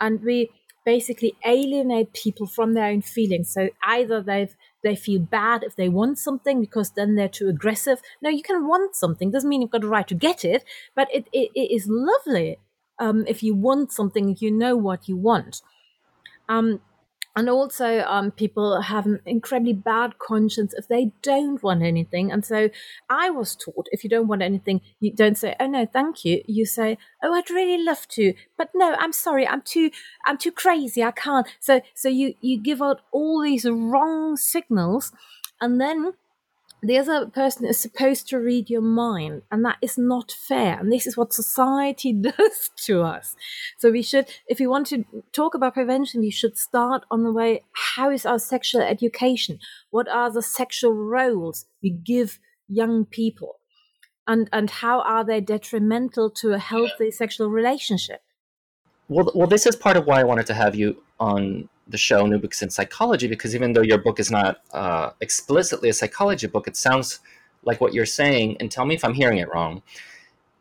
And 0.00 0.22
we 0.22 0.50
basically 0.84 1.34
alienate 1.46 2.12
people 2.12 2.46
from 2.46 2.74
their 2.74 2.86
own 2.86 3.00
feelings. 3.00 3.50
So 3.50 3.70
either 3.86 4.22
they've 4.22 4.54
they 4.82 4.94
feel 4.94 5.20
bad 5.20 5.62
if 5.62 5.76
they 5.76 5.88
want 5.88 6.18
something 6.18 6.60
because 6.60 6.90
then 6.90 7.14
they're 7.14 7.26
too 7.26 7.48
aggressive. 7.48 8.02
No, 8.20 8.28
you 8.28 8.42
can 8.42 8.68
want 8.68 8.94
something. 8.94 9.30
Doesn't 9.30 9.48
mean 9.48 9.62
you've 9.62 9.70
got 9.70 9.82
a 9.82 9.88
right 9.88 10.06
to 10.08 10.14
get 10.14 10.44
it, 10.44 10.62
but 10.94 11.08
it, 11.10 11.26
it, 11.32 11.50
it 11.54 11.74
is 11.74 11.86
lovely 11.88 12.58
um, 12.98 13.24
if 13.26 13.42
you 13.42 13.54
want 13.54 13.92
something, 13.92 14.36
you 14.38 14.50
know 14.50 14.76
what 14.76 15.08
you 15.08 15.16
want. 15.16 15.62
Um, 16.48 16.80
and 17.36 17.50
also 17.50 18.00
um, 18.00 18.30
people 18.30 18.80
have 18.80 19.06
an 19.06 19.20
incredibly 19.26 19.72
bad 19.72 20.18
conscience 20.18 20.72
if 20.74 20.88
they 20.88 21.10
don't 21.22 21.62
want 21.62 21.82
anything. 21.82 22.30
And 22.30 22.44
so 22.44 22.68
i 23.10 23.30
was 23.30 23.56
taught 23.56 23.86
if 23.92 24.04
you 24.04 24.10
don't 24.10 24.28
want 24.28 24.42
anything 24.42 24.80
you 25.00 25.12
don't 25.12 25.36
say 25.36 25.54
oh 25.60 25.66
no 25.66 25.86
thank 25.86 26.24
you. 26.24 26.42
You 26.46 26.66
say 26.66 26.98
oh 27.22 27.34
i'd 27.34 27.50
really 27.50 27.82
love 27.82 28.06
to 28.08 28.34
but 28.56 28.70
no 28.74 28.94
i'm 28.98 29.12
sorry 29.12 29.46
i'm 29.46 29.62
too 29.62 29.90
i'm 30.26 30.38
too 30.38 30.52
crazy 30.52 31.02
i 31.02 31.10
can't. 31.10 31.46
So 31.60 31.80
so 31.94 32.08
you 32.08 32.34
you 32.40 32.60
give 32.60 32.80
out 32.82 33.00
all 33.12 33.42
these 33.42 33.64
wrong 33.64 34.36
signals 34.36 35.12
and 35.60 35.80
then 35.80 36.14
the 36.84 36.98
other 36.98 37.26
person 37.26 37.64
is 37.64 37.78
supposed 37.78 38.28
to 38.28 38.38
read 38.38 38.68
your 38.68 38.82
mind 38.82 39.42
and 39.50 39.64
that 39.64 39.78
is 39.80 39.96
not 39.96 40.30
fair 40.30 40.78
and 40.78 40.92
this 40.92 41.06
is 41.06 41.16
what 41.16 41.32
society 41.32 42.12
does 42.20 42.70
to 42.84 43.02
us. 43.02 43.34
So 43.78 43.90
we 43.90 44.02
should 44.02 44.26
if 44.46 44.58
we 44.60 44.66
want 44.66 44.86
to 44.88 45.04
talk 45.32 45.54
about 45.54 45.74
prevention 45.74 46.20
we 46.20 46.30
should 46.30 46.58
start 46.58 47.04
on 47.10 47.24
the 47.24 47.32
way 47.32 47.62
how 47.94 48.10
is 48.10 48.26
our 48.26 48.38
sexual 48.38 48.82
education? 48.82 49.58
What 49.90 50.08
are 50.08 50.30
the 50.30 50.42
sexual 50.42 50.94
roles 50.94 51.66
we 51.82 51.90
give 51.90 52.38
young 52.68 53.06
people? 53.06 53.56
And 54.26 54.48
and 54.52 54.70
how 54.70 55.00
are 55.00 55.24
they 55.24 55.40
detrimental 55.40 56.30
to 56.30 56.52
a 56.52 56.58
healthy 56.58 57.10
sexual 57.10 57.48
relationship? 57.48 58.20
Well 59.08 59.32
well 59.34 59.48
this 59.48 59.66
is 59.66 59.76
part 59.76 59.96
of 59.96 60.06
why 60.06 60.20
i 60.20 60.24
wanted 60.24 60.46
to 60.46 60.54
have 60.54 60.74
you 60.74 61.02
on 61.20 61.68
the 61.86 61.98
show 61.98 62.26
New 62.26 62.38
Books 62.38 62.62
in 62.62 62.70
Psychology 62.70 63.26
because 63.26 63.54
even 63.54 63.72
though 63.72 63.82
your 63.82 63.98
book 63.98 64.18
is 64.18 64.30
not 64.30 64.62
uh, 64.72 65.10
explicitly 65.20 65.88
a 65.88 65.92
psychology 65.92 66.46
book, 66.46 66.66
it 66.66 66.76
sounds 66.76 67.20
like 67.62 67.80
what 67.80 67.94
you're 67.94 68.06
saying, 68.06 68.56
and 68.60 68.70
tell 68.70 68.84
me 68.84 68.94
if 68.94 69.04
I'm 69.04 69.14
hearing 69.14 69.38
it 69.38 69.48
wrong, 69.52 69.82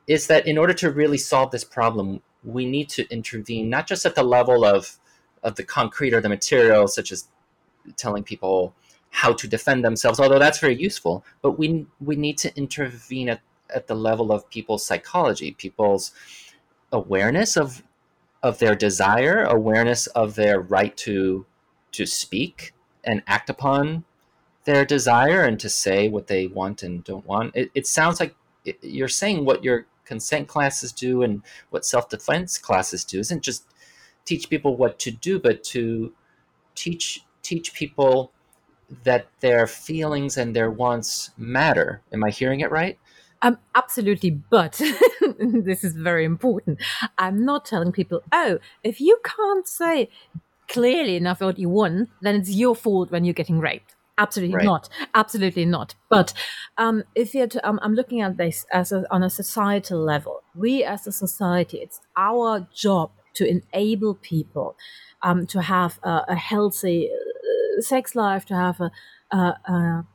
is 0.07 0.27
that 0.27 0.47
in 0.47 0.57
order 0.57 0.73
to 0.73 0.91
really 0.91 1.17
solve 1.17 1.51
this 1.51 1.63
problem, 1.63 2.21
we 2.43 2.65
need 2.65 2.89
to 2.89 3.09
intervene 3.09 3.69
not 3.69 3.87
just 3.87 4.05
at 4.05 4.15
the 4.15 4.23
level 4.23 4.65
of 4.65 4.97
of 5.43 5.55
the 5.55 5.63
concrete 5.63 6.13
or 6.13 6.21
the 6.21 6.29
material, 6.29 6.87
such 6.87 7.11
as 7.11 7.27
telling 7.97 8.23
people 8.23 8.73
how 9.09 9.33
to 9.33 9.47
defend 9.47 9.83
themselves, 9.83 10.19
although 10.19 10.39
that's 10.39 10.59
very 10.59 10.75
useful, 10.75 11.23
but 11.41 11.51
we 11.51 11.85
we 12.01 12.15
need 12.15 12.37
to 12.39 12.55
intervene 12.57 13.29
at, 13.29 13.41
at 13.73 13.87
the 13.87 13.95
level 13.95 14.31
of 14.31 14.49
people's 14.49 14.85
psychology, 14.85 15.51
people's 15.51 16.11
awareness 16.91 17.55
of 17.57 17.83
of 18.43 18.59
their 18.59 18.75
desire, 18.75 19.43
awareness 19.43 20.05
of 20.07 20.35
their 20.35 20.59
right 20.59 20.95
to 20.97 21.45
to 21.93 22.05
speak 22.05 22.73
and 23.03 23.23
act 23.27 23.49
upon 23.49 24.03
their 24.65 24.85
desire 24.85 25.43
and 25.43 25.59
to 25.59 25.69
say 25.69 26.07
what 26.07 26.27
they 26.27 26.47
want 26.47 26.83
and 26.83 27.03
don't 27.03 27.25
want. 27.25 27.55
It, 27.55 27.71
it 27.75 27.87
sounds 27.87 28.19
like 28.19 28.35
you're 28.81 29.07
saying 29.07 29.45
what 29.45 29.63
your 29.63 29.85
consent 30.05 30.47
classes 30.47 30.91
do 30.91 31.21
and 31.21 31.41
what 31.69 31.85
self 31.85 32.09
defense 32.09 32.57
classes 32.57 33.03
do 33.03 33.19
isn't 33.19 33.43
just 33.43 33.65
teach 34.25 34.49
people 34.49 34.75
what 34.75 34.99
to 34.99 35.11
do, 35.11 35.39
but 35.39 35.63
to 35.65 36.13
teach 36.75 37.23
teach 37.41 37.73
people 37.73 38.31
that 39.03 39.27
their 39.39 39.67
feelings 39.67 40.37
and 40.37 40.55
their 40.55 40.69
wants 40.69 41.31
matter. 41.37 42.01
Am 42.11 42.23
I 42.23 42.29
hearing 42.29 42.59
it 42.59 42.71
right? 42.71 42.97
Um, 43.43 43.59
absolutely, 43.75 44.31
but 44.31 44.81
this 45.39 45.83
is 45.83 45.93
very 45.93 46.23
important. 46.23 46.81
I'm 47.17 47.45
not 47.45 47.65
telling 47.65 47.91
people, 47.91 48.23
oh, 48.31 48.57
if 48.83 49.01
you 49.01 49.19
can't 49.23 49.67
say 49.67 50.09
clearly 50.69 51.17
enough 51.17 51.41
what 51.41 51.59
you 51.59 51.69
want, 51.69 52.09
then 52.21 52.35
it's 52.35 52.49
your 52.49 52.73
fault 52.73 53.11
when 53.11 53.25
you're 53.25 53.33
getting 53.33 53.59
raped. 53.59 53.95
Absolutely 54.17 54.55
right. 54.57 54.65
not. 54.65 54.89
Absolutely 55.13 55.65
not. 55.65 55.95
But 56.09 56.33
um, 56.77 57.03
if 57.15 57.35
you're, 57.35 57.47
to, 57.47 57.67
um, 57.67 57.79
I'm 57.81 57.95
looking 57.95 58.21
at 58.21 58.37
this 58.37 58.65
as 58.71 58.91
a, 58.91 59.05
on 59.11 59.23
a 59.23 59.29
societal 59.29 59.99
level. 59.99 60.41
We 60.55 60.83
as 60.83 61.05
a 61.05 61.11
society, 61.11 61.79
it's 61.79 61.99
our 62.15 62.67
job 62.73 63.11
to 63.35 63.47
enable 63.47 64.15
people 64.15 64.77
um, 65.23 65.47
to 65.47 65.61
have 65.63 65.99
a, 66.03 66.21
a 66.29 66.35
healthy 66.35 67.09
uh, 67.11 67.81
sex 67.81 68.15
life, 68.15 68.45
to 68.45 68.55
have 68.55 68.79
a, 68.79 68.91
a, 69.35 70.05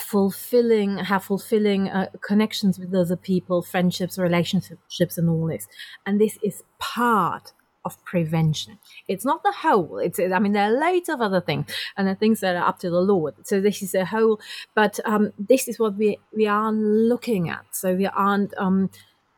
fulfilling 0.00 0.98
have 0.98 1.24
fulfilling 1.24 1.88
uh, 1.88 2.08
connections 2.20 2.78
with 2.78 2.94
other 2.94 3.16
people 3.16 3.62
friendships 3.62 4.18
relationships 4.18 5.18
and 5.18 5.28
all 5.28 5.46
this. 5.46 5.66
And 6.04 6.20
this 6.20 6.38
is 6.42 6.62
part 6.78 7.52
of 7.84 8.04
prevention. 8.04 8.78
It's 9.06 9.24
not 9.24 9.42
the 9.42 9.52
whole. 9.52 9.98
It's 9.98 10.18
i 10.18 10.38
mean 10.38 10.52
there 10.52 10.64
are 10.64 10.78
loads 10.78 11.08
of 11.08 11.20
other 11.20 11.40
things 11.40 11.66
and 11.96 12.06
the 12.06 12.14
things 12.14 12.40
that 12.40 12.56
are 12.56 12.68
up 12.68 12.78
to 12.80 12.90
the 12.90 13.00
lord. 13.00 13.34
So 13.44 13.60
this 13.60 13.82
is 13.82 13.94
a 13.94 14.04
whole 14.04 14.40
but 14.74 15.00
um, 15.04 15.32
this 15.38 15.68
is 15.68 15.78
what 15.78 15.96
we 15.96 16.18
we 16.34 16.46
are 16.46 16.72
looking 16.72 17.48
at. 17.48 17.64
So 17.72 17.94
we 17.94 18.06
aren't 18.06 18.52
um, 18.58 18.90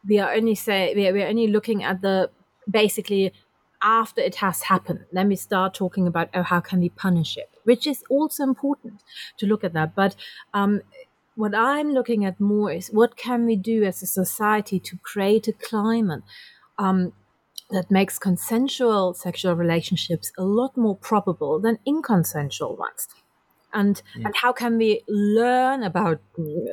we 0.09 0.18
are 0.18 0.33
only 0.33 0.55
say 0.55 0.94
we 0.94 1.07
are, 1.07 1.12
we 1.12 1.23
are 1.23 1.29
only 1.29 1.47
looking 1.49 1.85
at 1.85 2.01
the 2.01 2.31
basically 2.68 3.33
after 3.82 4.20
it 4.20 4.36
has 4.36 4.62
happened 4.62 5.04
then 5.12 5.28
we 5.28 5.36
start 5.36 5.72
talking 5.74 6.06
about 6.06 6.28
oh 6.34 6.42
how 6.42 6.60
can 6.60 6.80
we 6.80 6.88
punish 6.88 7.36
it? 7.36 7.50
Which 7.64 7.86
is 7.86 8.02
also 8.10 8.42
important 8.42 9.02
to 9.38 9.46
look 9.46 9.62
at 9.64 9.72
that. 9.74 9.94
But 9.94 10.16
um, 10.54 10.82
what 11.38 11.54
i'm 11.54 11.92
looking 11.92 12.24
at 12.24 12.40
more 12.40 12.72
is 12.72 12.88
what 12.88 13.16
can 13.16 13.46
we 13.46 13.54
do 13.54 13.84
as 13.84 14.02
a 14.02 14.06
society 14.06 14.80
to 14.80 14.96
create 15.04 15.46
a 15.46 15.52
climate 15.52 16.24
um, 16.78 17.12
that 17.70 17.90
makes 17.90 18.18
consensual 18.18 19.14
sexual 19.14 19.54
relationships 19.54 20.32
a 20.36 20.42
lot 20.42 20.76
more 20.76 20.96
probable 20.96 21.60
than 21.60 21.78
inconsensual 21.86 22.76
ones? 22.76 23.06
And 23.72 24.02
mm. 24.16 24.24
and 24.24 24.34
how 24.34 24.52
can 24.52 24.78
we 24.78 25.02
learn 25.08 25.82
about 25.82 26.20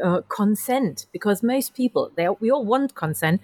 uh, 0.04 0.22
consent? 0.30 1.06
Because 1.12 1.44
most 1.44 1.76
people 1.76 2.12
they 2.16 2.28
we 2.40 2.50
all 2.50 2.66
want 2.66 2.96
consent 2.96 3.42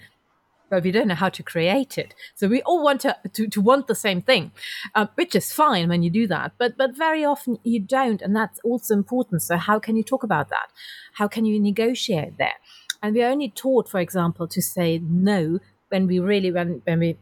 but 0.72 0.84
we 0.84 0.92
don't 0.92 1.08
know 1.08 1.22
how 1.24 1.30
to 1.30 1.44
create 1.44 1.98
it 1.98 2.16
so 2.34 2.48
we 2.48 2.62
all 2.64 2.84
want 2.84 3.02
to 3.02 3.16
to, 3.34 3.48
to 3.48 3.62
want 3.62 3.86
the 3.88 3.96
same 3.96 4.22
thing 4.22 4.52
uh, 4.96 5.06
which 5.16 5.36
is 5.36 5.54
fine 5.54 5.88
when 5.90 6.02
you 6.02 6.10
do 6.10 6.26
that 6.26 6.54
but 6.58 6.78
but 6.78 6.98
very 6.98 7.24
often 7.24 7.60
you 7.64 7.80
don't 7.80 8.22
and 8.22 8.36
that's 8.36 8.60
also 8.64 8.96
important 8.96 9.42
so 9.42 9.58
how 9.58 9.78
can 9.78 9.96
you 9.96 10.04
talk 10.04 10.24
about 10.24 10.50
that 10.50 10.70
how 11.16 11.28
can 11.28 11.46
you 11.46 11.60
negotiate 11.60 12.38
there 12.40 12.56
and 13.04 13.14
we're 13.14 13.30
only 13.30 13.50
taught 13.50 13.88
for 13.88 14.00
example 14.00 14.48
to 14.48 14.62
say 14.62 15.00
no 15.04 15.60
when 15.90 16.08
we 16.08 16.18
really 16.20 16.52
when 16.52 16.82
when 16.86 17.00
we 17.00 17.18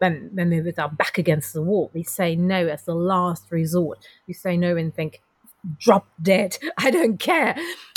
when, 0.00 0.30
when 0.32 0.48
we're 0.48 0.64
with 0.64 0.78
our 0.78 0.88
back 0.88 1.18
against 1.18 1.52
the 1.52 1.62
wall, 1.62 1.90
we 1.92 2.02
say 2.02 2.34
no 2.34 2.66
as 2.66 2.84
the 2.84 2.94
last 2.94 3.44
resort. 3.50 3.98
We 4.26 4.32
say 4.32 4.56
no 4.56 4.76
and 4.76 4.94
think, 4.94 5.20
drop 5.78 6.06
dead. 6.20 6.56
I 6.78 6.90
don't 6.90 7.18
care. 7.18 7.54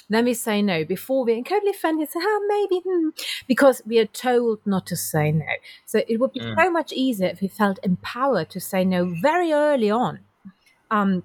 Then 0.10 0.26
me 0.26 0.34
say 0.34 0.62
no 0.62 0.84
before 0.84 1.24
we're 1.24 1.38
incredibly 1.38 1.72
offended. 1.72 2.10
Say, 2.10 2.20
oh, 2.22 2.46
maybe, 2.48 2.82
hmm, 2.86 3.10
because 3.48 3.82
we 3.86 4.00
are 4.00 4.06
told 4.06 4.60
not 4.66 4.86
to 4.88 4.96
say 4.96 5.32
no. 5.32 5.46
So 5.86 6.02
it 6.08 6.20
would 6.20 6.34
be 6.34 6.39
mm. 6.39 6.56
so 6.56 6.70
much 6.72 6.92
easier 6.92 7.28
if 7.28 7.42
we 7.42 7.48
felt 7.48 7.80
empowered 7.84 8.50
to 8.52 8.60
say 8.60 8.84
no 8.86 9.06
very 9.22 9.52
early 9.52 9.89
on, 9.89 10.20
um, 10.92 11.24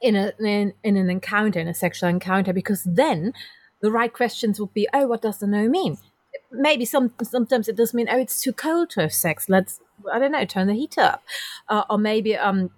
in 0.00 0.16
a 0.16 0.32
in, 0.38 0.74
in 0.82 0.96
an 0.96 1.10
encounter, 1.10 1.60
in 1.60 1.68
a 1.68 1.74
sexual 1.74 2.08
encounter, 2.08 2.52
because 2.52 2.84
then 2.84 3.32
the 3.80 3.90
right 3.90 4.12
questions 4.12 4.60
would 4.60 4.74
be, 4.74 4.88
oh, 4.92 5.06
what 5.06 5.22
does 5.22 5.38
the 5.38 5.46
no 5.46 5.68
mean? 5.68 5.96
Maybe 6.52 6.84
some 6.84 7.12
sometimes 7.22 7.68
it 7.68 7.76
does 7.76 7.94
mean, 7.94 8.08
oh, 8.10 8.18
it's 8.18 8.42
too 8.42 8.52
cold 8.52 8.90
to 8.90 9.00
have 9.00 9.12
sex. 9.12 9.48
Let's 9.48 9.80
I 10.12 10.18
don't 10.18 10.32
know, 10.32 10.44
turn 10.44 10.66
the 10.66 10.74
heater 10.74 11.00
up, 11.00 11.22
uh, 11.68 11.84
or 11.90 11.98
maybe 11.98 12.36
um, 12.36 12.70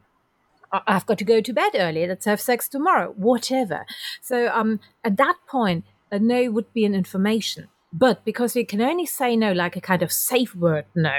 I've 0.73 1.07
got 1.07 1.19
to 1.19 1.25
go 1.25 1.41
to 1.41 1.53
bed 1.53 1.73
early. 1.75 2.07
Let's 2.07 2.25
have 2.25 2.41
sex 2.41 2.69
tomorrow. 2.69 3.13
Whatever. 3.17 3.85
So 4.21 4.49
um, 4.49 4.81
at 5.05 5.17
that 5.19 5.37
point, 5.47 5.85
a 6.11 6.19
no 6.19 6.51
would 6.51 6.73
be 6.73 6.85
an 6.85 6.95
information. 6.95 7.69
But 7.93 8.25
because 8.25 8.55
we 8.55 8.65
can 8.65 8.81
only 8.81 9.05
say 9.05 9.37
no 9.37 9.53
like 9.53 9.77
a 9.77 9.81
kind 9.81 10.03
of 10.03 10.11
safe 10.11 10.55
word 10.55 10.87
no, 10.95 11.13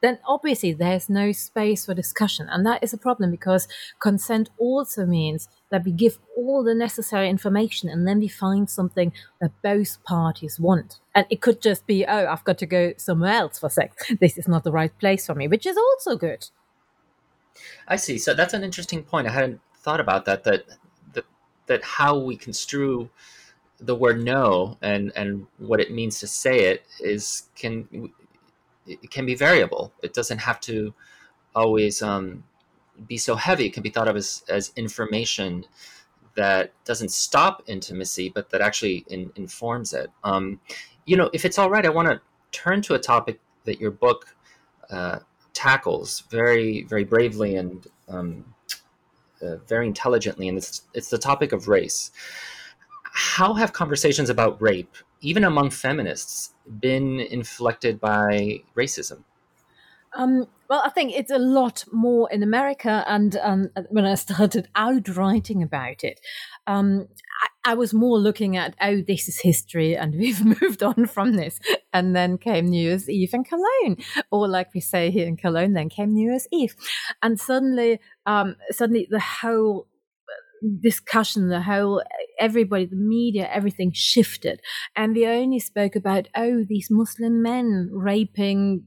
then 0.00 0.18
obviously 0.26 0.72
there's 0.72 1.08
no 1.08 1.32
space 1.32 1.86
for 1.86 1.94
discussion. 1.94 2.48
And 2.50 2.64
that 2.66 2.84
is 2.84 2.92
a 2.92 2.98
problem 2.98 3.30
because 3.30 3.66
consent 4.00 4.50
also 4.58 5.06
means 5.06 5.48
that 5.70 5.84
we 5.84 5.92
give 5.92 6.18
all 6.36 6.62
the 6.62 6.74
necessary 6.74 7.28
information 7.28 7.88
and 7.88 8.06
then 8.06 8.20
we 8.20 8.28
find 8.28 8.68
something 8.68 9.12
that 9.40 9.50
both 9.62 10.02
parties 10.04 10.60
want. 10.60 11.00
And 11.14 11.26
it 11.30 11.40
could 11.40 11.60
just 11.60 11.86
be, 11.86 12.04
oh, 12.06 12.26
I've 12.26 12.44
got 12.44 12.58
to 12.58 12.66
go 12.66 12.92
somewhere 12.96 13.32
else 13.32 13.58
for 13.58 13.70
sex. 13.70 13.96
This 14.20 14.38
is 14.38 14.48
not 14.48 14.64
the 14.64 14.72
right 14.72 14.96
place 14.98 15.26
for 15.26 15.34
me, 15.34 15.48
which 15.48 15.66
is 15.66 15.76
also 15.76 16.16
good. 16.16 16.48
I 17.86 17.96
see. 17.96 18.18
So 18.18 18.34
that's 18.34 18.54
an 18.54 18.64
interesting 18.64 19.02
point. 19.02 19.26
I 19.26 19.30
hadn't 19.30 19.60
thought 19.76 20.00
about 20.00 20.24
that. 20.26 20.44
That 20.44 20.64
that, 21.14 21.24
that 21.66 21.84
how 21.84 22.18
we 22.18 22.36
construe 22.36 23.10
the 23.80 23.94
word 23.94 24.22
no 24.22 24.76
and 24.82 25.12
and 25.14 25.46
what 25.58 25.80
it 25.80 25.92
means 25.92 26.18
to 26.20 26.26
say 26.26 26.60
it 26.70 26.84
is 27.00 27.44
can 27.54 28.10
it 28.86 29.10
can 29.10 29.26
be 29.26 29.34
variable. 29.34 29.92
It 30.02 30.14
doesn't 30.14 30.38
have 30.38 30.60
to 30.62 30.94
always 31.54 32.02
um, 32.02 32.44
be 33.06 33.18
so 33.18 33.34
heavy. 33.34 33.66
It 33.66 33.72
can 33.72 33.82
be 33.82 33.90
thought 33.90 34.08
of 34.08 34.16
as, 34.16 34.42
as 34.48 34.72
information 34.76 35.64
that 36.34 36.72
doesn't 36.84 37.10
stop 37.10 37.62
intimacy, 37.66 38.30
but 38.34 38.50
that 38.50 38.60
actually 38.60 39.04
in, 39.08 39.30
informs 39.36 39.92
it. 39.92 40.10
Um, 40.24 40.60
you 41.04 41.16
know, 41.16 41.30
if 41.32 41.44
it's 41.44 41.58
all 41.58 41.70
right, 41.70 41.84
I 41.84 41.90
want 41.90 42.08
to 42.08 42.20
turn 42.52 42.80
to 42.82 42.94
a 42.94 42.98
topic 42.98 43.40
that 43.64 43.80
your 43.80 43.90
book 43.90 44.36
uh, 44.90 45.18
tackles 45.58 46.22
very, 46.30 46.84
very 46.84 47.02
bravely 47.02 47.56
and 47.56 47.84
um, 48.08 48.54
uh, 49.42 49.56
very 49.66 49.88
intelligently, 49.88 50.48
and 50.48 50.56
it's, 50.56 50.82
it's 50.94 51.10
the 51.10 51.18
topic 51.18 51.50
of 51.52 51.66
race. 51.66 52.12
How 53.02 53.54
have 53.54 53.72
conversations 53.72 54.30
about 54.30 54.62
rape, 54.62 54.94
even 55.20 55.42
among 55.42 55.70
feminists, 55.70 56.54
been 56.78 57.18
inflected 57.18 57.98
by 57.98 58.62
racism? 58.76 59.24
Um, 60.18 60.46
well, 60.68 60.82
I 60.84 60.90
think 60.90 61.12
it's 61.14 61.30
a 61.30 61.38
lot 61.38 61.84
more 61.92 62.28
in 62.30 62.42
America. 62.42 63.04
And 63.06 63.36
um, 63.36 63.70
when 63.88 64.04
I 64.04 64.16
started 64.16 64.68
out 64.74 65.08
writing 65.08 65.62
about 65.62 66.02
it, 66.02 66.20
um, 66.66 67.06
I, 67.64 67.70
I, 67.70 67.74
was 67.74 67.94
more 67.94 68.18
looking 68.18 68.56
at, 68.56 68.74
oh, 68.82 69.00
this 69.06 69.28
is 69.28 69.40
history 69.40 69.96
and 69.96 70.14
we've 70.18 70.44
moved 70.44 70.82
on 70.82 71.06
from 71.06 71.36
this. 71.36 71.60
And 71.92 72.16
then 72.16 72.36
came 72.36 72.66
New 72.66 72.82
Year's 72.82 73.08
Eve 73.08 73.32
in 73.32 73.44
Cologne, 73.44 73.96
or 74.30 74.48
like 74.48 74.74
we 74.74 74.80
say 74.80 75.10
here 75.10 75.26
in 75.26 75.36
Cologne, 75.36 75.72
then 75.72 75.88
came 75.88 76.12
New 76.12 76.30
Year's 76.30 76.48
Eve. 76.52 76.74
And 77.22 77.38
suddenly, 77.40 78.00
um, 78.26 78.56
suddenly 78.70 79.06
the 79.08 79.20
whole 79.20 79.86
discussion, 80.80 81.48
the 81.48 81.62
whole 81.62 82.02
everybody, 82.40 82.86
the 82.86 82.96
media, 82.96 83.48
everything 83.52 83.92
shifted, 83.94 84.60
and 84.96 85.14
we 85.14 85.24
only 85.24 85.60
spoke 85.60 85.94
about 85.94 86.26
oh 86.36 86.64
these 86.68 86.88
Muslim 86.90 87.42
men 87.42 87.90
raping 87.92 88.84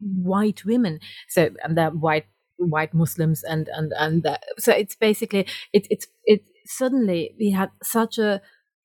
white 0.00 0.64
women. 0.64 1.00
So 1.28 1.50
and 1.62 1.76
they're 1.76 1.90
white 1.90 2.26
white 2.58 2.92
Muslims 2.92 3.42
and 3.42 3.68
and 3.72 3.92
and 3.98 4.38
so 4.58 4.72
it's 4.72 4.94
basically 4.94 5.46
it, 5.72 5.86
it's 5.90 6.06
it 6.24 6.44
suddenly 6.66 7.34
we 7.38 7.50
had 7.50 7.70
such 7.82 8.18
a 8.18 8.40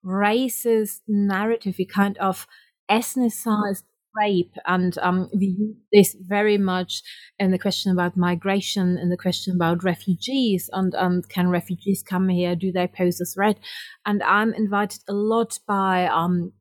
racist 0.06 1.02
narrative. 1.08 1.76
We 1.78 1.86
kind 1.86 2.18
of 2.20 2.48
ethnicized 2.90 3.84
rape, 4.16 4.56
and 4.66 4.98
um, 5.00 5.30
we 5.34 5.48
use 5.48 5.76
this 5.92 6.16
very 6.20 6.58
much 6.58 7.02
in 7.38 7.52
the 7.52 7.60
question 7.60 7.92
about 7.92 8.16
migration, 8.16 8.98
in 8.98 9.10
the 9.10 9.18
question 9.18 9.56
about 9.56 9.84
refugees, 9.84 10.70
and 10.72 10.96
um, 10.96 11.22
can 11.24 11.50
refugees 11.50 12.04
come 12.04 12.30
here? 12.30 12.56
Do 12.56 12.72
they 12.72 12.88
pose 12.88 13.20
a 13.20 13.26
threat? 13.26 13.58
And 14.06 14.24
I'm 14.24 14.54
invited 14.54 15.02
a 15.10 15.14
lot 15.14 15.60
by 15.68 16.06
um, 16.06 16.54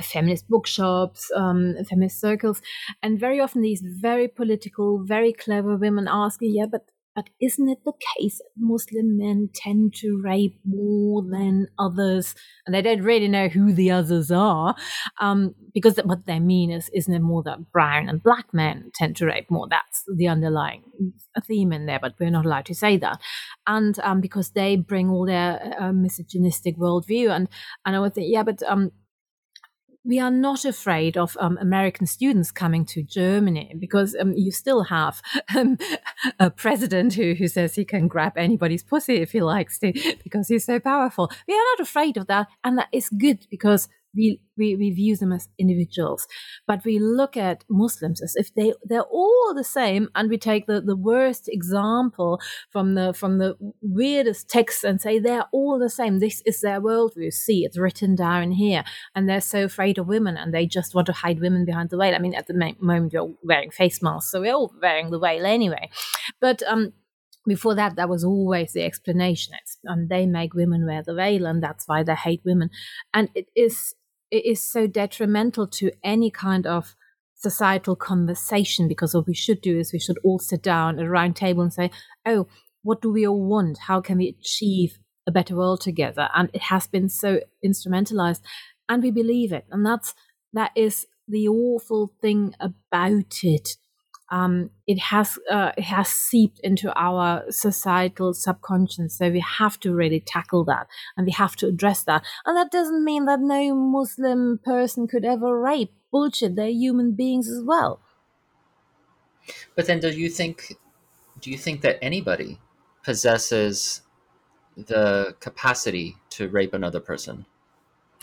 feminist 0.00 0.48
bookshops, 0.48 1.30
um, 1.36 1.74
feminist 1.88 2.20
circles, 2.20 2.62
and 3.02 3.18
very 3.20 3.40
often 3.40 3.62
these 3.62 3.82
very 3.84 4.28
political, 4.28 5.04
very 5.04 5.32
clever 5.32 5.76
women 5.76 6.08
ask, 6.08 6.38
"Yeah, 6.40 6.66
but 6.70 6.86
but 7.14 7.28
isn't 7.40 7.68
it 7.68 7.78
the 7.84 7.92
case 8.16 8.38
that 8.38 8.50
Muslim 8.56 9.18
men 9.18 9.50
tend 9.54 9.94
to 9.96 10.20
rape 10.22 10.58
more 10.64 11.22
than 11.22 11.68
others? 11.78 12.34
And 12.66 12.74
they 12.74 12.80
don't 12.80 13.02
really 13.02 13.28
know 13.28 13.48
who 13.48 13.72
the 13.72 13.90
others 13.90 14.30
are, 14.30 14.74
um, 15.20 15.54
because 15.74 15.98
what 16.04 16.26
they 16.26 16.40
mean 16.40 16.70
is, 16.70 16.88
isn't 16.94 17.12
it 17.12 17.20
more 17.20 17.42
that 17.42 17.70
brown 17.70 18.08
and 18.08 18.22
black 18.22 18.46
men 18.52 18.90
tend 18.94 19.16
to 19.16 19.26
rape 19.26 19.50
more? 19.50 19.66
That's 19.68 20.04
the 20.16 20.28
underlying 20.28 20.84
theme 21.46 21.72
in 21.72 21.86
there, 21.86 21.98
but 22.00 22.14
we're 22.18 22.30
not 22.30 22.46
allowed 22.46 22.66
to 22.66 22.74
say 22.74 22.96
that. 22.98 23.20
And 23.66 23.98
um, 24.00 24.20
because 24.20 24.50
they 24.50 24.76
bring 24.76 25.10
all 25.10 25.26
their 25.26 25.74
uh, 25.78 25.92
misogynistic 25.92 26.78
worldview, 26.78 27.30
and 27.30 27.48
and 27.84 27.94
I 27.94 28.00
would 28.00 28.14
think, 28.14 28.28
yeah, 28.30 28.42
but 28.42 28.62
um, 28.62 28.90
we 30.04 30.18
are 30.18 30.30
not 30.30 30.64
afraid 30.64 31.16
of 31.16 31.36
um, 31.40 31.56
American 31.60 32.06
students 32.06 32.50
coming 32.50 32.84
to 32.86 33.02
Germany 33.02 33.74
because 33.78 34.16
um, 34.18 34.32
you 34.32 34.50
still 34.50 34.84
have 34.84 35.22
um, 35.56 35.78
a 36.40 36.50
president 36.50 37.14
who, 37.14 37.34
who 37.34 37.48
says 37.48 37.74
he 37.74 37.84
can 37.84 38.08
grab 38.08 38.36
anybody's 38.36 38.82
pussy 38.82 39.16
if 39.16 39.32
he 39.32 39.40
likes 39.40 39.78
to 39.78 39.92
because 40.24 40.48
he's 40.48 40.64
so 40.64 40.80
powerful. 40.80 41.30
We 41.46 41.54
are 41.54 41.68
not 41.76 41.80
afraid 41.80 42.16
of 42.16 42.26
that, 42.26 42.48
and 42.64 42.78
that 42.78 42.88
is 42.92 43.08
good 43.10 43.46
because 43.50 43.88
we, 44.14 44.40
we, 44.56 44.76
we 44.76 44.90
view 44.90 45.16
them 45.16 45.32
as 45.32 45.48
individuals, 45.58 46.26
but 46.66 46.84
we 46.84 46.98
look 46.98 47.36
at 47.36 47.64
Muslims 47.70 48.22
as 48.22 48.34
if 48.36 48.54
they, 48.54 48.72
they're 48.84 49.02
all 49.02 49.52
the 49.54 49.64
same. 49.64 50.08
And 50.14 50.28
we 50.28 50.38
take 50.38 50.66
the, 50.66 50.80
the 50.80 50.96
worst 50.96 51.48
example 51.48 52.40
from 52.70 52.94
the, 52.94 53.14
from 53.14 53.38
the 53.38 53.56
weirdest 53.80 54.48
texts 54.48 54.84
and 54.84 55.00
say 55.00 55.18
they're 55.18 55.46
all 55.52 55.78
the 55.78 55.90
same. 55.90 56.18
This 56.18 56.42
is 56.44 56.60
their 56.60 56.80
worldview. 56.80 57.32
See, 57.32 57.64
it's 57.64 57.78
written 57.78 58.14
down 58.14 58.52
here. 58.52 58.84
And 59.14 59.28
they're 59.28 59.40
so 59.40 59.64
afraid 59.64 59.98
of 59.98 60.06
women 60.06 60.36
and 60.36 60.52
they 60.52 60.66
just 60.66 60.94
want 60.94 61.06
to 61.06 61.12
hide 61.12 61.40
women 61.40 61.64
behind 61.64 61.90
the 61.90 61.96
veil. 61.96 62.14
I 62.14 62.18
mean, 62.18 62.34
at 62.34 62.46
the 62.46 62.74
moment, 62.80 63.12
we're 63.12 63.34
wearing 63.42 63.70
face 63.70 64.02
masks, 64.02 64.30
so 64.30 64.40
we're 64.40 64.54
all 64.54 64.72
wearing 64.80 65.10
the 65.10 65.18
veil 65.18 65.46
anyway. 65.46 65.90
But, 66.40 66.62
um, 66.64 66.92
before 67.46 67.74
that, 67.74 67.96
that 67.96 68.08
was 68.08 68.22
always 68.22 68.72
the 68.72 68.84
explanation. 68.84 69.54
It's, 69.60 69.76
um, 69.88 70.06
they 70.08 70.26
make 70.26 70.54
women 70.54 70.86
wear 70.86 71.02
the 71.02 71.14
veil, 71.14 71.46
and 71.46 71.60
that's 71.62 71.88
why 71.88 72.04
they 72.04 72.14
hate 72.14 72.40
women. 72.44 72.70
And 73.12 73.30
it 73.34 73.48
is 73.56 73.94
it 74.32 74.46
is 74.46 74.64
so 74.64 74.86
detrimental 74.88 75.68
to 75.68 75.92
any 76.02 76.30
kind 76.30 76.66
of 76.66 76.96
societal 77.34 77.94
conversation 77.94 78.88
because 78.88 79.14
what 79.14 79.26
we 79.26 79.34
should 79.34 79.60
do 79.60 79.78
is 79.78 79.92
we 79.92 79.98
should 79.98 80.18
all 80.24 80.38
sit 80.38 80.62
down 80.62 80.98
at 80.98 81.04
a 81.04 81.08
round 81.08 81.36
table 81.36 81.62
and 81.62 81.72
say, 81.72 81.90
"Oh, 82.24 82.48
what 82.82 83.02
do 83.02 83.12
we 83.12 83.26
all 83.26 83.44
want? 83.44 83.78
How 83.78 84.00
can 84.00 84.18
we 84.18 84.28
achieve 84.28 84.98
a 85.26 85.30
better 85.30 85.54
world 85.54 85.82
together?" 85.82 86.28
And 86.34 86.48
it 86.54 86.62
has 86.62 86.86
been 86.86 87.08
so 87.10 87.40
instrumentalized, 87.64 88.40
and 88.88 89.02
we 89.02 89.10
believe 89.10 89.52
it, 89.52 89.66
and 89.70 89.84
that's 89.84 90.14
that 90.54 90.72
is 90.74 91.06
the 91.28 91.46
awful 91.48 92.12
thing 92.20 92.54
about 92.58 93.44
it 93.44 93.76
um, 94.32 94.70
it 94.86 94.98
has 94.98 95.38
uh, 95.50 95.72
it 95.76 95.84
has 95.84 96.08
seeped 96.08 96.58
into 96.60 96.90
our 96.98 97.44
societal 97.50 98.32
subconscious. 98.32 99.18
So 99.18 99.28
we 99.28 99.40
have 99.40 99.78
to 99.80 99.94
really 99.94 100.20
tackle 100.20 100.64
that, 100.64 100.88
and 101.16 101.26
we 101.26 101.32
have 101.32 101.54
to 101.56 101.66
address 101.66 102.02
that. 102.04 102.24
And 102.46 102.56
that 102.56 102.72
doesn't 102.72 103.04
mean 103.04 103.26
that 103.26 103.40
no 103.40 103.74
Muslim 103.74 104.58
person 104.64 105.06
could 105.06 105.26
ever 105.26 105.60
rape. 105.60 105.92
Bullshit. 106.10 106.56
They're 106.56 106.68
human 106.68 107.12
beings 107.12 107.48
as 107.48 107.62
well. 107.62 108.00
But 109.76 109.86
then, 109.86 110.00
do 110.00 110.08
you 110.08 110.30
think 110.30 110.76
do 111.38 111.50
you 111.50 111.58
think 111.58 111.82
that 111.82 111.98
anybody 112.02 112.58
possesses 113.04 114.00
the 114.76 115.36
capacity 115.40 116.16
to 116.30 116.48
rape 116.48 116.72
another 116.72 117.00
person? 117.00 117.44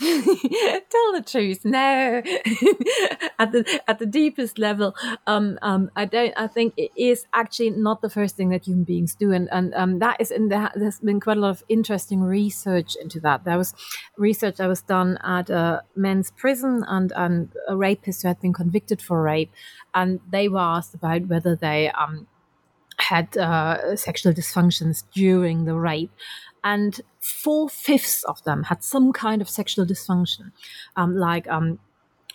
Tell 0.00 1.12
the 1.12 1.22
truth. 1.26 1.62
No, 1.62 2.22
at 3.38 3.52
the 3.52 3.80
at 3.86 3.98
the 3.98 4.06
deepest 4.06 4.58
level, 4.58 4.94
um, 5.26 5.58
um, 5.60 5.90
I 5.94 6.06
don't. 6.06 6.32
I 6.38 6.46
think 6.46 6.72
it 6.78 6.90
is 6.96 7.26
actually 7.34 7.70
not 7.70 8.00
the 8.00 8.08
first 8.08 8.34
thing 8.34 8.48
that 8.48 8.64
human 8.66 8.84
beings 8.84 9.14
do, 9.14 9.30
and 9.30 9.50
and 9.52 9.74
um, 9.74 9.98
that 9.98 10.18
is 10.18 10.30
in 10.30 10.48
the, 10.48 10.70
there's 10.74 11.00
been 11.00 11.20
quite 11.20 11.36
a 11.36 11.40
lot 11.40 11.50
of 11.50 11.64
interesting 11.68 12.22
research 12.22 12.96
into 12.96 13.20
that. 13.20 13.44
There 13.44 13.58
was 13.58 13.74
research 14.16 14.56
that 14.56 14.68
was 14.68 14.80
done 14.80 15.18
at 15.22 15.50
a 15.50 15.82
men's 15.94 16.30
prison 16.30 16.82
and 16.88 17.12
and 17.14 17.52
a 17.68 17.76
rapist 17.76 18.22
who 18.22 18.28
had 18.28 18.40
been 18.40 18.54
convicted 18.54 19.02
for 19.02 19.22
rape, 19.22 19.52
and 19.92 20.20
they 20.30 20.48
were 20.48 20.60
asked 20.60 20.94
about 20.94 21.26
whether 21.26 21.54
they 21.54 21.90
um 21.90 22.26
had 23.00 23.36
uh, 23.36 23.96
sexual 23.96 24.32
dysfunctions 24.32 25.04
during 25.12 25.64
the 25.64 25.74
rape 25.74 26.12
and 26.62 27.00
four 27.18 27.68
fifths 27.68 28.22
of 28.24 28.42
them 28.44 28.64
had 28.64 28.82
some 28.82 29.12
kind 29.12 29.40
of 29.42 29.48
sexual 29.48 29.86
dysfunction, 29.86 30.52
um, 30.96 31.16
like 31.16 31.48
um, 31.48 31.78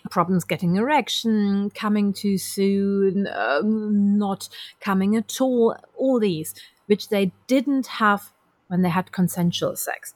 problems 0.10 0.44
getting 0.44 0.76
erection, 0.76 1.70
coming 1.72 2.14
too 2.14 2.38
soon, 2.38 3.28
um, 3.28 4.18
not 4.18 4.50
coming 4.80 5.16
at 5.16 5.42
all, 5.42 5.76
all 5.98 6.20
these, 6.20 6.54
which 6.88 7.10
they 7.10 7.32
didn't 7.48 7.88
have 7.88 8.32
when 8.68 8.82
they 8.82 8.90
had 8.90 9.12
consensual 9.12 9.76
sex. 9.76 10.14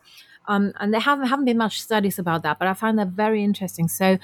Um, 0.48 0.74
and 0.80 0.92
there 0.92 1.02
haven't, 1.02 1.28
haven't 1.28 1.46
been 1.46 1.58
much 1.58 1.80
studies 1.82 2.18
about 2.18 2.42
that, 2.42 2.58
but 2.58 2.68
I 2.68 2.74
find 2.74 2.98
that 2.98 3.10
very 3.10 3.44
interesting. 3.44 3.88
So 3.88 4.18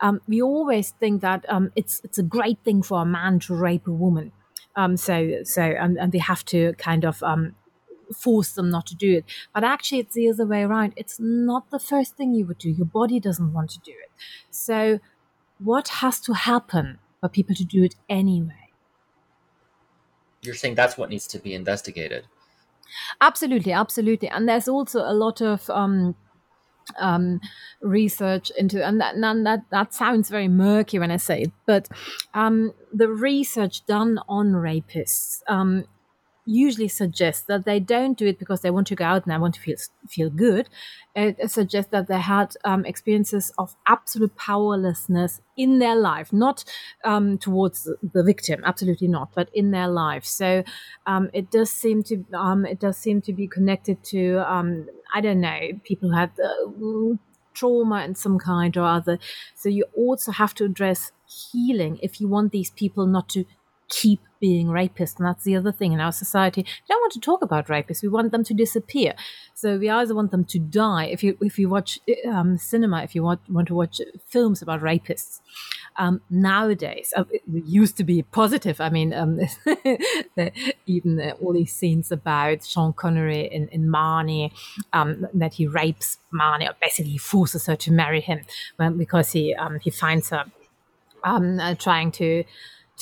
um, 0.00 0.20
we 0.28 0.40
always 0.40 0.90
think 0.90 1.22
that 1.22 1.44
um, 1.48 1.72
it's 1.74 2.00
it's 2.04 2.18
a 2.18 2.22
great 2.22 2.58
thing 2.64 2.82
for 2.82 3.02
a 3.02 3.04
man 3.04 3.40
to 3.40 3.54
rape 3.54 3.88
a 3.88 3.92
woman. 3.92 4.30
Um, 4.76 4.96
so 4.96 5.42
so 5.42 5.62
and, 5.62 5.98
and 5.98 6.12
they 6.12 6.18
have 6.18 6.44
to 6.46 6.74
kind 6.74 7.04
of 7.04 7.20
um, 7.24 7.56
force 8.12 8.52
them 8.52 8.70
not 8.70 8.86
to 8.86 8.94
do 8.94 9.16
it. 9.16 9.24
But 9.54 9.64
actually, 9.64 10.00
it's 10.00 10.14
the 10.14 10.28
other 10.28 10.46
way 10.46 10.62
around. 10.62 10.92
It's 10.96 11.18
not 11.20 11.70
the 11.70 11.78
first 11.78 12.16
thing 12.16 12.34
you 12.34 12.46
would 12.46 12.58
do. 12.58 12.70
Your 12.70 12.86
body 12.86 13.20
doesn't 13.20 13.52
want 13.52 13.70
to 13.70 13.80
do 13.80 13.92
it. 13.92 14.10
So, 14.50 15.00
what 15.58 15.88
has 15.88 16.20
to 16.20 16.32
happen 16.32 16.98
for 17.20 17.28
people 17.28 17.54
to 17.54 17.64
do 17.64 17.84
it 17.84 17.94
anyway? 18.08 18.70
You're 20.42 20.54
saying 20.54 20.74
that's 20.74 20.98
what 20.98 21.10
needs 21.10 21.26
to 21.28 21.38
be 21.38 21.54
investigated. 21.54 22.26
Absolutely, 23.20 23.72
absolutely. 23.72 24.28
And 24.28 24.48
there's 24.48 24.68
also 24.68 25.00
a 25.00 25.14
lot 25.14 25.40
of 25.40 25.70
um, 25.70 26.16
um, 26.98 27.40
research 27.80 28.50
into, 28.58 28.84
and 28.84 29.00
that, 29.00 29.14
and 29.14 29.46
that 29.46 29.60
that 29.70 29.94
sounds 29.94 30.28
very 30.28 30.48
murky 30.48 30.98
when 30.98 31.10
I 31.10 31.16
say 31.16 31.42
it, 31.42 31.52
but 31.66 31.88
um, 32.34 32.72
the 32.92 33.08
research 33.08 33.86
done 33.86 34.18
on 34.28 34.52
rapists 34.52 35.42
um, 35.48 35.84
usually 36.44 36.88
suggests 36.88 37.42
that 37.42 37.64
they 37.64 37.78
don't 37.78 38.18
do 38.18 38.26
it 38.26 38.38
because 38.38 38.62
they 38.62 38.70
want 38.70 38.86
to 38.88 38.96
go 38.96 39.04
out 39.04 39.24
and 39.24 39.32
they 39.32 39.38
want 39.38 39.54
to 39.54 39.60
feel 39.60 39.76
feel 40.08 40.30
good. 40.30 40.68
It 41.14 41.50
suggests 41.50 41.90
that 41.90 42.08
they 42.08 42.20
had 42.20 42.54
um, 42.64 42.84
experiences 42.84 43.52
of 43.58 43.76
absolute 43.86 44.34
powerlessness 44.36 45.40
in 45.56 45.78
their 45.78 45.94
life, 45.94 46.32
not 46.32 46.64
um, 47.04 47.38
towards 47.38 47.88
the 48.02 48.22
victim, 48.24 48.62
absolutely 48.64 49.08
not, 49.08 49.30
but 49.34 49.50
in 49.52 49.70
their 49.70 49.88
life. 49.88 50.24
So 50.24 50.64
um, 51.06 51.30
it 51.32 51.50
does 51.50 51.70
seem 51.70 52.02
to 52.04 52.24
um, 52.32 52.64
it 52.66 52.80
does 52.80 52.96
seem 52.96 53.20
to 53.22 53.32
be 53.32 53.46
connected 53.46 54.02
to 54.04 54.38
um, 54.50 54.86
I 55.14 55.20
don't 55.20 55.40
know 55.40 55.60
people 55.84 56.10
who 56.10 56.16
had. 56.16 56.32
Uh, 56.42 57.16
trauma 57.54 58.02
in 58.02 58.14
some 58.14 58.38
kind 58.38 58.78
or 58.78 58.84
other. 58.86 59.18
So 59.54 59.68
you 59.68 59.84
also 59.94 60.32
have 60.32 60.54
to 60.54 60.64
address 60.64 61.12
healing 61.26 61.98
if 62.02 62.18
you 62.18 62.26
want 62.26 62.50
these 62.50 62.70
people 62.70 63.06
not 63.06 63.28
to 63.28 63.44
keep 63.92 64.20
being 64.40 64.66
rapists. 64.68 65.18
And 65.18 65.26
that's 65.26 65.44
the 65.44 65.54
other 65.54 65.70
thing 65.70 65.92
in 65.92 66.00
our 66.00 66.10
society. 66.10 66.62
We 66.62 66.88
don't 66.88 67.00
want 67.00 67.12
to 67.12 67.20
talk 67.20 67.42
about 67.42 67.68
rapists. 67.68 68.02
We 68.02 68.08
want 68.08 68.32
them 68.32 68.42
to 68.42 68.54
disappear. 68.54 69.14
So 69.54 69.78
we 69.78 69.88
either 69.88 70.14
want 70.14 70.30
them 70.32 70.44
to 70.46 70.58
die. 70.58 71.04
If 71.04 71.22
you 71.22 71.36
if 71.40 71.58
you 71.58 71.68
watch 71.68 72.00
um, 72.26 72.58
cinema, 72.58 73.02
if 73.02 73.14
you 73.14 73.22
want 73.22 73.40
want 73.48 73.68
to 73.68 73.74
watch 73.74 74.00
films 74.26 74.62
about 74.62 74.80
rapists, 74.80 75.40
um, 75.96 76.22
nowadays 76.30 77.12
uh, 77.16 77.24
it 77.30 77.42
used 77.66 77.96
to 77.98 78.04
be 78.04 78.22
positive. 78.22 78.80
I 78.80 78.88
mean, 78.88 79.12
um, 79.12 79.40
even 80.86 81.20
uh, 81.20 81.34
all 81.40 81.52
these 81.52 81.72
scenes 81.72 82.10
about 82.10 82.64
Sean 82.64 82.92
Connery 82.94 83.42
in, 83.46 83.68
in 83.68 83.86
Marnie, 83.88 84.50
um, 84.92 85.26
that 85.34 85.54
he 85.54 85.66
rapes 85.66 86.18
Marnie, 86.34 86.68
or 86.68 86.74
basically 86.80 87.12
he 87.12 87.18
forces 87.18 87.66
her 87.66 87.76
to 87.76 87.92
marry 87.92 88.22
him 88.22 88.40
because 88.96 89.32
he 89.32 89.54
um, 89.54 89.78
he 89.80 89.90
finds 89.90 90.30
her 90.30 90.46
um, 91.24 91.60
uh, 91.60 91.74
trying 91.74 92.10
to 92.12 92.44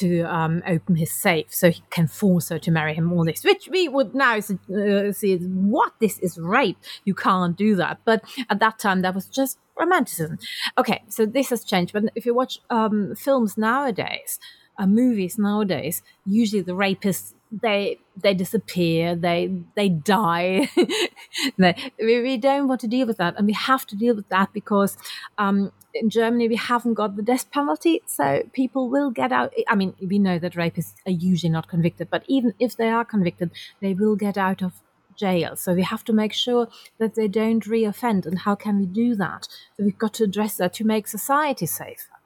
to 0.00 0.22
um, 0.22 0.62
open 0.66 0.96
his 0.96 1.12
safe 1.12 1.52
so 1.52 1.70
he 1.70 1.82
can 1.90 2.08
force 2.08 2.48
her 2.48 2.58
to 2.58 2.70
marry 2.70 2.94
him 2.94 3.12
all 3.12 3.24
this 3.24 3.44
which 3.44 3.68
we 3.70 3.88
would 3.88 4.14
now 4.14 4.36
uh, 4.36 5.12
see 5.12 5.34
as 5.34 5.40
what? 5.42 5.92
This 6.00 6.18
is 6.18 6.38
rape. 6.38 6.78
You 7.04 7.14
can't 7.14 7.56
do 7.56 7.76
that. 7.76 8.00
But 8.04 8.24
at 8.48 8.60
that 8.60 8.78
time 8.78 9.02
that 9.02 9.14
was 9.14 9.26
just 9.26 9.58
romanticism. 9.78 10.38
Okay 10.76 11.02
so 11.08 11.26
this 11.26 11.50
has 11.50 11.64
changed 11.64 11.92
but 11.92 12.04
if 12.14 12.26
you 12.26 12.34
watch 12.34 12.58
um, 12.70 13.14
films 13.14 13.56
nowadays 13.56 14.38
uh, 14.80 14.86
movies 14.86 15.38
nowadays 15.38 16.02
usually 16.26 16.62
the 16.62 16.72
rapists 16.72 17.34
they 17.52 17.98
they 18.16 18.34
disappear 18.34 19.14
they 19.14 19.40
they 19.76 19.88
die 19.88 20.68
we, 21.58 21.74
we 21.98 22.36
don't 22.36 22.68
want 22.68 22.80
to 22.80 22.88
deal 22.88 23.06
with 23.06 23.18
that 23.18 23.34
and 23.36 23.46
we 23.46 23.52
have 23.52 23.84
to 23.86 23.96
deal 23.96 24.14
with 24.14 24.28
that 24.28 24.52
because 24.52 24.96
um, 25.38 25.72
in 25.94 26.10
Germany, 26.10 26.48
we 26.48 26.56
haven't 26.56 26.94
got 26.94 27.16
the 27.16 27.22
death 27.22 27.50
penalty, 27.50 28.00
so 28.06 28.42
people 28.52 28.88
will 28.88 29.10
get 29.10 29.32
out. 29.32 29.52
I 29.68 29.74
mean, 29.74 29.94
we 30.00 30.18
know 30.18 30.38
that 30.38 30.54
rapists 30.54 30.94
are 31.06 31.10
usually 31.10 31.50
not 31.50 31.68
convicted, 31.68 32.08
but 32.10 32.22
even 32.28 32.54
if 32.58 32.76
they 32.76 32.90
are 32.90 33.04
convicted, 33.04 33.50
they 33.80 33.94
will 33.94 34.16
get 34.16 34.38
out 34.38 34.62
of 34.62 34.72
jail. 35.16 35.56
So 35.56 35.74
we 35.74 35.82
have 35.82 36.04
to 36.04 36.12
make 36.12 36.32
sure 36.32 36.68
that 36.98 37.14
they 37.14 37.28
don't 37.28 37.64
reoffend. 37.64 38.26
And 38.26 38.40
how 38.40 38.54
can 38.54 38.78
we 38.78 38.86
do 38.86 39.14
that? 39.16 39.48
So 39.76 39.84
we've 39.84 39.98
got 39.98 40.14
to 40.14 40.24
address 40.24 40.56
that 40.56 40.74
to 40.74 40.84
make 40.84 41.06
society 41.06 41.66
safer. 41.66 42.19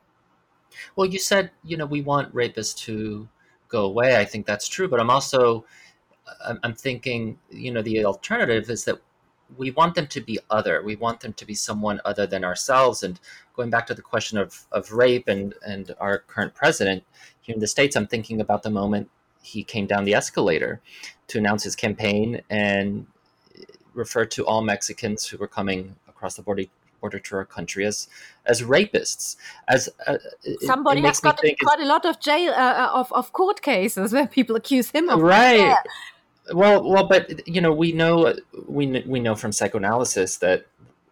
Well, 0.96 1.06
you 1.06 1.18
said, 1.18 1.50
you 1.62 1.76
know, 1.76 1.87
we 1.87 2.02
want 2.02 2.34
rapists 2.34 2.76
to 2.84 3.28
go 3.68 3.84
away. 3.84 4.16
I 4.16 4.24
think 4.24 4.46
that's 4.46 4.68
true, 4.68 4.88
but 4.88 5.00
I'm 5.00 5.10
also 5.10 5.64
I'm 6.62 6.74
thinking, 6.74 7.38
you 7.50 7.70
know, 7.70 7.82
the 7.82 8.04
alternative 8.04 8.70
is 8.70 8.84
that 8.84 8.98
we 9.56 9.70
want 9.70 9.94
them 9.94 10.06
to 10.08 10.20
be 10.20 10.38
other. 10.50 10.82
We 10.82 10.96
want 10.96 11.20
them 11.20 11.32
to 11.34 11.44
be 11.44 11.54
someone 11.54 12.00
other 12.04 12.26
than 12.26 12.44
ourselves. 12.44 13.02
And 13.02 13.20
going 13.54 13.70
back 13.70 13.87
to 13.87 13.94
the 13.94 14.02
question 14.02 14.38
of, 14.38 14.66
of 14.72 14.92
rape 14.92 15.28
and, 15.28 15.54
and 15.66 15.94
our 16.00 16.18
current 16.18 16.54
president 16.54 17.04
here 17.40 17.54
in 17.54 17.60
the 17.60 17.66
States, 17.66 17.94
I'm 17.94 18.06
thinking 18.06 18.40
about 18.40 18.62
the 18.62 18.70
moment 18.70 19.10
he 19.42 19.62
came 19.62 19.87
down 19.87 20.04
the 20.04 20.14
escalator 20.14 20.80
to 21.28 21.38
announce 21.38 21.62
his 21.62 21.76
campaign 21.76 22.40
and 22.48 23.06
refer 23.92 24.24
to 24.24 24.46
all 24.46 24.62
Mexicans 24.62 25.26
who 25.26 25.37
were 25.37 25.46
coming 25.46 25.96
across 26.08 26.37
the 26.37 26.42
border 26.42 26.64
border 27.04 27.20
to 27.28 27.36
our 27.36 27.44
country 27.56 27.84
as 27.84 28.08
as 28.46 28.62
rapists. 28.62 29.36
As 29.68 29.82
uh, 30.06 30.18
somebody 30.72 31.02
has 31.02 31.20
got 31.20 31.38
quite 31.68 31.82
a 31.86 31.88
lot 31.94 32.04
of 32.10 32.14
jail 32.28 32.52
uh, 32.52 32.74
uh, 32.82 33.00
of 33.00 33.12
of 33.12 33.32
court 33.32 33.58
cases 33.72 34.12
where 34.14 34.28
people 34.38 34.56
accuse 34.56 34.88
him 34.96 35.04
of 35.10 35.20
right. 35.20 35.76
Well, 36.60 36.78
well, 36.92 37.06
but 37.12 37.22
you 37.54 37.60
know, 37.64 37.72
we 37.83 37.88
know 37.92 38.14
we 38.79 38.85
we 39.14 39.20
know 39.26 39.35
from 39.42 39.52
psychoanalysis 39.52 40.31
that 40.38 40.66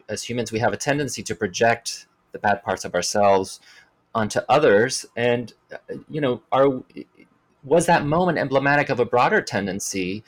as 0.09 0.23
humans 0.29 0.49
we 0.57 0.61
have 0.65 0.73
a 0.79 0.81
tendency 0.91 1.23
to 1.29 1.35
project 1.35 2.07
the 2.33 2.39
bad 2.47 2.59
parts 2.67 2.85
of 2.85 2.95
ourselves 2.95 3.61
onto 4.15 4.41
others, 4.57 5.07
and 5.17 5.45
you 6.15 6.21
know, 6.25 6.35
are 6.57 6.67
was 7.75 7.85
that 7.87 8.03
moment 8.17 8.39
emblematic 8.39 8.89
of 8.91 8.99
a 9.01 9.07
broader 9.15 9.41
tendency 9.57 10.25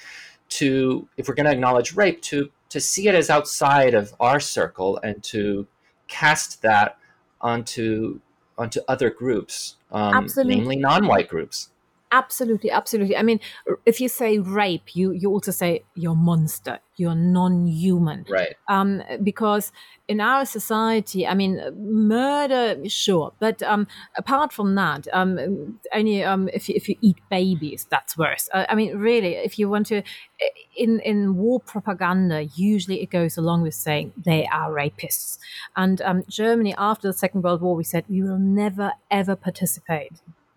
to, 0.49 1.09
if 1.16 1.26
we're 1.26 1.34
going 1.34 1.51
to 1.51 1.53
acknowledge 1.53 1.97
rape, 2.03 2.20
to 2.22 2.51
to 2.75 2.81
see 2.81 3.07
it 3.07 3.14
as 3.14 3.31
outside 3.31 3.95
of 3.95 4.12
our 4.18 4.41
circle 4.41 4.99
and 5.05 5.22
to 5.22 5.64
cast 6.09 6.61
that 6.62 6.99
onto 7.41 8.18
onto 8.59 8.81
other 8.89 9.11
groups, 9.11 9.77
um, 9.93 10.27
namely 10.39 10.75
non-white 10.75 11.29
groups. 11.29 11.70
Absolutely, 12.11 12.72
absolutely. 12.72 13.16
I 13.16 13.22
mean, 13.22 13.39
if 13.87 14.01
you 14.01 14.09
say 14.09 14.41
rape, 14.41 14.97
you 14.97 15.12
you 15.12 15.31
also 15.31 15.53
say 15.53 15.85
you're 15.95 16.16
monster, 16.16 16.81
you're 16.97 17.14
non-human, 17.14 18.24
right? 18.28 18.55
Um, 18.68 19.03
because 19.22 19.72
in 20.07 20.20
our 20.20 20.45
society, 20.45 21.26
I 21.26 21.34
mean, 21.34 21.61
murder, 21.76 22.76
sure, 22.88 23.32
but 23.38 23.62
um, 23.62 23.86
apart 24.16 24.53
from 24.53 24.74
that, 24.74 25.09
um, 25.12 25.78
only 25.92 26.22
um, 26.22 26.49
if 26.53 26.68
you, 26.68 26.74
if 26.76 26.88
you 26.88 26.97
eat 27.01 27.16
babies, 27.30 27.86
that's 27.90 28.16
worse. 28.16 28.49
Uh, 28.53 28.66
I 28.68 28.74
mean, 28.74 28.97
really, 28.97 29.34
if 29.34 29.59
you 29.59 29.68
want 29.68 29.86
to, 29.86 30.03
in 30.76 31.01
in 31.01 31.36
war 31.36 31.61
propaganda, 31.61 32.45
usually 32.55 33.03
it 33.03 33.11
goes 33.11 33.36
along 33.36 33.62
with 33.62 33.74
saying 33.74 34.12
they 34.16 34.47
are 34.47 34.70
rapists. 34.70 35.38
And 35.76 36.01
um, 36.03 36.24
Germany, 36.28 36.74
after 36.76 37.09
the 37.09 37.14
Second 37.14 37.42
World 37.42 37.61
War, 37.61 37.74
we 37.74 37.84
said 37.84 38.05
we 38.09 38.22
will 38.22 38.38
never 38.38 38.92
ever 39.11 39.36
participate 39.36 40.12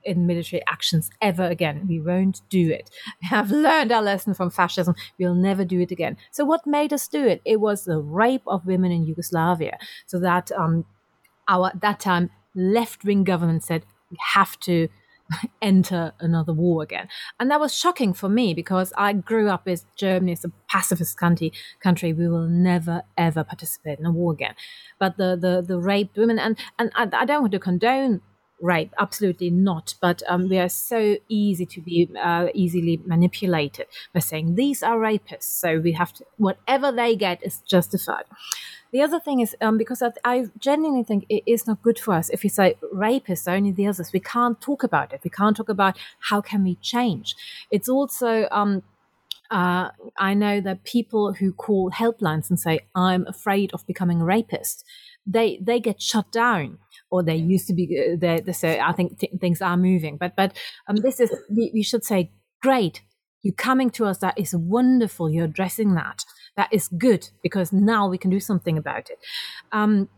in 0.08 0.26
military 0.26 0.62
actions 0.68 1.10
ever 1.22 1.44
again. 1.44 1.86
We 1.88 2.00
won't 2.00 2.42
do 2.50 2.72
it. 2.72 2.90
We 3.22 3.28
have 3.28 3.52
learned 3.52 3.92
our 3.92 4.02
lesson 4.02 4.34
from 4.34 4.50
fascism. 4.50 4.96
We'll 5.20 5.36
never 5.36 5.66
do 5.66 5.82
it 5.82 5.92
again. 5.92 6.18
So, 6.32 6.46
what 6.46 6.66
made 6.66 6.94
us 6.94 7.08
do 7.08 7.26
it? 7.28 7.42
It 7.46 7.60
was 7.60 7.84
the 7.84 8.00
rape 8.00 8.44
of 8.48 8.66
women 8.66 8.92
in 8.92 9.06
Yugoslavia. 9.06 9.78
So 10.08 10.20
that 10.20 10.52
um, 10.54 10.86
our 11.48 11.68
at 11.68 11.82
that 11.82 12.00
time 12.00 12.30
left 12.56 13.04
wing 13.04 13.24
government 13.24 13.64
said 13.64 13.86
we 14.10 14.18
have 14.34 14.60
to 14.62 14.88
enter 15.62 16.14
another 16.20 16.54
war 16.54 16.82
again. 16.82 17.10
And 17.40 17.52
that 17.52 17.60
was 17.60 17.76
shocking 17.76 18.14
for 18.14 18.30
me 18.30 18.54
because 18.54 18.94
I 18.98 19.14
grew 19.14 19.50
up 19.50 19.68
as 19.68 19.86
Germany 19.98 20.32
as 20.32 20.46
a 20.46 20.52
pacifist 20.70 21.18
country 21.18 21.52
country. 21.82 22.14
We 22.14 22.28
will 22.30 22.48
never 22.48 23.04
ever 23.18 23.44
participate 23.44 24.00
in 24.00 24.06
a 24.06 24.12
war 24.12 24.34
again. 24.34 24.56
But 25.00 25.18
the 25.18 25.38
the, 25.40 25.62
the 25.62 25.80
raped 25.80 26.18
women 26.18 26.40
and, 26.40 26.58
and 26.80 26.92
I, 26.96 27.10
I 27.12 27.26
don't 27.26 27.42
want 27.42 27.52
to 27.54 27.60
condone 27.60 28.22
rape 28.62 28.94
absolutely 28.98 29.50
not 29.50 29.94
but 30.02 30.24
um, 30.28 30.50
we 30.50 30.58
are 30.58 30.70
so 30.70 31.18
easy 31.30 31.66
to 31.66 31.82
be 31.82 32.10
uh, 32.22 32.48
easily 32.54 33.00
manipulated 33.06 33.86
by 34.14 34.20
saying 34.20 34.56
these 34.56 34.82
are 34.82 34.98
rapists 34.98 35.44
so 35.44 35.80
we 35.80 35.92
have 35.92 36.14
to 36.14 36.26
whatever 36.38 36.92
they 36.92 37.16
get 37.16 37.44
is 37.44 37.62
justified. 37.62 38.26
The 38.92 39.02
other 39.02 39.20
thing 39.20 39.42
is 39.42 39.56
um, 39.60 39.78
because 39.78 40.02
I, 40.02 40.12
I, 40.24 40.46
genuinely 40.58 41.04
think 41.04 41.26
it 41.28 41.44
is 41.46 41.68
not 41.68 41.82
good 41.82 42.00
for 42.00 42.14
us 42.14 42.30
if 42.30 42.44
we 42.44 42.50
say 42.50 42.76
rapists 42.94 43.52
only 43.52 43.72
the 43.72 43.88
others. 43.88 44.14
We 44.14 44.22
can't 44.22 44.60
talk 44.62 44.82
about 44.84 45.12
it. 45.14 45.22
We 45.24 45.30
can't 45.30 45.58
talk 45.58 45.70
about 45.70 45.98
how 46.30 46.40
can 46.40 46.64
we 46.64 46.76
change. 46.76 47.36
It's 47.70 47.90
also 47.90 48.48
um, 48.50 48.84
uh, 49.52 49.90
I 50.18 50.34
know 50.34 50.62
that 50.62 50.84
people 50.84 51.34
who 51.34 51.52
call 51.52 51.92
helplines 51.92 52.50
and 52.50 52.60
say, 52.60 52.80
I'm 52.96 53.26
afraid 53.28 53.74
of 53.74 53.86
becoming 53.86 54.22
a 54.22 54.26
rapist, 54.26 54.86
they, 55.26 55.60
they 55.62 55.80
get 55.80 56.02
shut 56.02 56.32
down 56.32 56.78
or 57.10 57.24
they 57.24 57.36
used 57.36 57.68
to 57.68 57.74
be 57.74 57.86
uh, 58.00 58.16
they, 58.18 58.40
they 58.40 58.52
say 58.52 58.80
i 58.80 58.92
think 58.92 59.20
things 59.40 59.62
are 59.62 59.78
moving. 59.78 60.18
But 60.18 60.36
but 60.36 60.58
um, 60.88 60.98
this 60.98 61.20
is 61.20 61.36
we, 61.50 61.72
we 61.74 61.84
should 61.84 62.04
say 62.04 62.32
great. 62.62 63.02
You're 63.44 63.54
coming 63.54 63.90
to 63.92 64.06
us 64.06 64.18
that 64.20 64.38
is 64.38 64.56
wonderful. 64.56 65.30
You're 65.30 65.46
addressing 65.46 65.94
that. 65.96 66.26
That 66.56 66.70
is 66.72 66.88
good 66.88 67.30
because 67.44 67.72
now 67.72 68.10
we 68.10 68.18
can 68.18 68.32
do 68.32 68.40
something 68.40 68.78
about 68.78 69.10
it. 69.10 69.20
Um, 69.72 70.10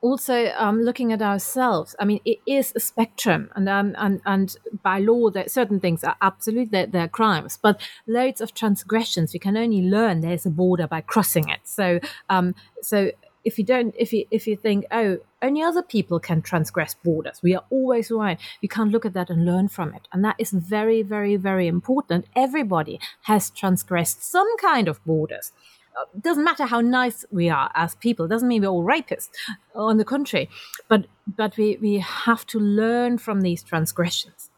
also 0.00 0.52
um, 0.56 0.82
looking 0.82 1.12
at 1.12 1.20
ourselves 1.20 1.96
i 1.98 2.04
mean 2.04 2.20
it 2.24 2.38
is 2.46 2.72
a 2.76 2.80
spectrum 2.80 3.50
and 3.56 3.68
um, 3.68 3.96
and, 3.98 4.20
and 4.26 4.56
by 4.84 5.00
law 5.00 5.28
that 5.28 5.50
certain 5.50 5.80
things 5.80 6.04
are 6.04 6.14
absolute 6.22 6.70
they're, 6.70 6.86
they're, 6.86 7.08
crimes. 7.08 7.58
But 7.60 7.80
loads 8.06 8.40
of 8.40 8.54
transgressions 8.54 9.32
we 9.32 9.40
can 9.40 9.56
only 9.56 9.82
learn 9.82 10.20
there's 10.20 10.46
a 10.46 10.50
border 10.50 10.86
by 10.86 11.00
crossing 11.00 11.48
it. 11.48 11.60
So 11.64 11.98
um, 12.30 12.54
so 12.80 13.10
if 13.44 13.58
you 13.58 13.64
don't 13.64 13.94
if 13.98 14.12
you 14.12 14.26
if 14.30 14.46
you 14.46 14.56
think 14.56 14.84
oh 14.90 15.18
only 15.40 15.62
other 15.62 15.82
people 15.82 16.18
can 16.18 16.42
transgress 16.42 16.94
borders. 16.94 17.40
We 17.42 17.54
are 17.54 17.64
always 17.70 18.10
right. 18.10 18.40
We 18.60 18.68
can't 18.68 18.90
look 18.90 19.06
at 19.06 19.14
that 19.14 19.30
and 19.30 19.44
learn 19.44 19.68
from 19.68 19.94
it. 19.94 20.08
And 20.12 20.24
that 20.24 20.36
is 20.38 20.50
very 20.50 21.02
very 21.02 21.36
very 21.36 21.66
important. 21.66 22.26
Everybody 22.34 23.00
has 23.22 23.50
transgressed 23.50 24.22
some 24.22 24.48
kind 24.58 24.88
of 24.88 25.04
borders. 25.04 25.52
Uh, 25.96 26.04
doesn't 26.20 26.44
matter 26.44 26.66
how 26.66 26.80
nice 26.80 27.24
we 27.30 27.48
are 27.48 27.70
as 27.74 27.94
people. 27.96 28.28
Doesn't 28.28 28.48
mean 28.48 28.62
we're 28.62 28.68
all 28.68 28.84
rapists 28.84 29.28
on 29.74 29.96
the 29.96 30.04
contrary. 30.04 30.48
But 30.88 31.06
but 31.26 31.56
we 31.56 31.76
we 31.80 31.98
have 31.98 32.46
to 32.48 32.58
learn 32.58 33.18
from 33.18 33.42
these 33.42 33.62
transgressions. 33.62 34.50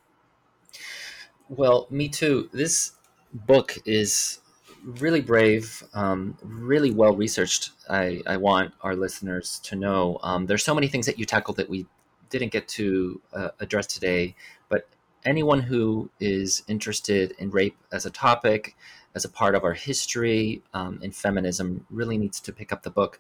Well 1.49 1.87
me 1.91 2.09
too. 2.09 2.49
This 2.53 2.93
book 3.33 3.76
is 3.85 4.41
really 4.85 5.20
brave, 5.20 5.83
um, 5.95 6.37
really 6.43 6.91
well 6.91 7.14
researched. 7.14 7.70
I, 7.89 8.22
I 8.26 8.37
want 8.37 8.72
our 8.83 8.97
listeners 8.97 9.61
to 9.64 9.76
know. 9.76 10.18
Um, 10.22 10.47
there's 10.47 10.64
so 10.64 10.74
many 10.74 10.89
things 10.89 11.07
that 11.07 11.18
you 11.18 11.24
tackled 11.24 11.57
that 11.57 11.68
we 11.68 11.87
didn't 12.31 12.53
get 12.53 12.68
to 12.68 13.20
uh, 13.33 13.49
address 13.61 13.87
today, 13.87 14.35
but 14.68 14.89
anyone 15.24 15.61
who 15.61 16.11
is 16.20 16.62
interested 16.68 17.35
in 17.39 17.51
rape 17.51 17.76
as 17.93 18.07
a 18.07 18.11
topic, 18.11 18.76
as 19.14 19.24
a 19.24 19.28
part 19.28 19.55
of 19.55 19.64
our 19.64 19.74
history 19.74 20.62
um, 20.72 21.01
in 21.03 21.11
feminism, 21.11 21.87
really 21.91 22.16
needs 22.16 22.41
to 22.41 22.53
pick 22.53 22.72
up 22.72 22.83
the 22.83 22.91
book. 22.91 23.18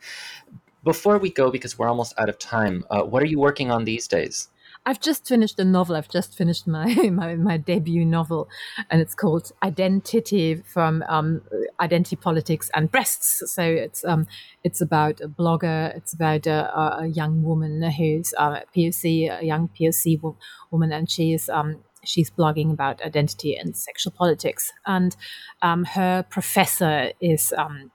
Before 0.82 1.18
we 1.18 1.30
go, 1.30 1.50
because 1.50 1.78
we're 1.78 1.88
almost 1.88 2.14
out 2.16 2.28
of 2.28 2.38
time, 2.38 2.84
uh, 2.90 3.02
what 3.02 3.22
are 3.22 3.26
you 3.26 3.38
working 3.38 3.70
on 3.70 3.84
these 3.84 4.08
days? 4.08 4.48
I've 4.86 5.00
just 5.00 5.28
finished 5.28 5.58
a 5.58 5.64
novel. 5.64 5.94
I've 5.94 6.08
just 6.08 6.36
finished 6.36 6.66
my 6.66 6.94
my, 7.12 7.34
my 7.34 7.56
debut 7.56 8.04
novel, 8.04 8.48
and 8.90 9.00
it's 9.00 9.14
called 9.14 9.52
Identitti 9.62 10.64
from 10.64 11.04
um, 11.08 11.42
Identity 11.80 12.16
Politics 12.16 12.70
and 12.74 12.90
Breasts. 12.90 13.42
So 13.52 13.62
it's 13.62 14.04
um, 14.04 14.26
it's 14.64 14.80
about 14.80 15.20
a 15.20 15.28
blogger. 15.28 15.94
It's 15.96 16.12
about 16.12 16.46
a, 16.46 17.00
a 17.00 17.06
young 17.06 17.42
woman 17.42 17.82
who's 17.90 18.32
uh, 18.38 18.60
a 18.62 18.78
POC, 18.78 19.40
a 19.40 19.44
young 19.44 19.68
POC 19.68 20.20
wo- 20.22 20.36
woman, 20.70 20.92
and 20.92 21.10
she's 21.10 21.48
um, 21.48 21.84
she's 22.04 22.30
blogging 22.30 22.72
about 22.72 23.02
identity 23.02 23.56
and 23.56 23.76
sexual 23.76 24.12
politics. 24.12 24.72
And 24.86 25.14
um, 25.62 25.84
her 25.84 26.24
professor 26.28 27.12
is 27.20 27.52
um, 27.56 27.90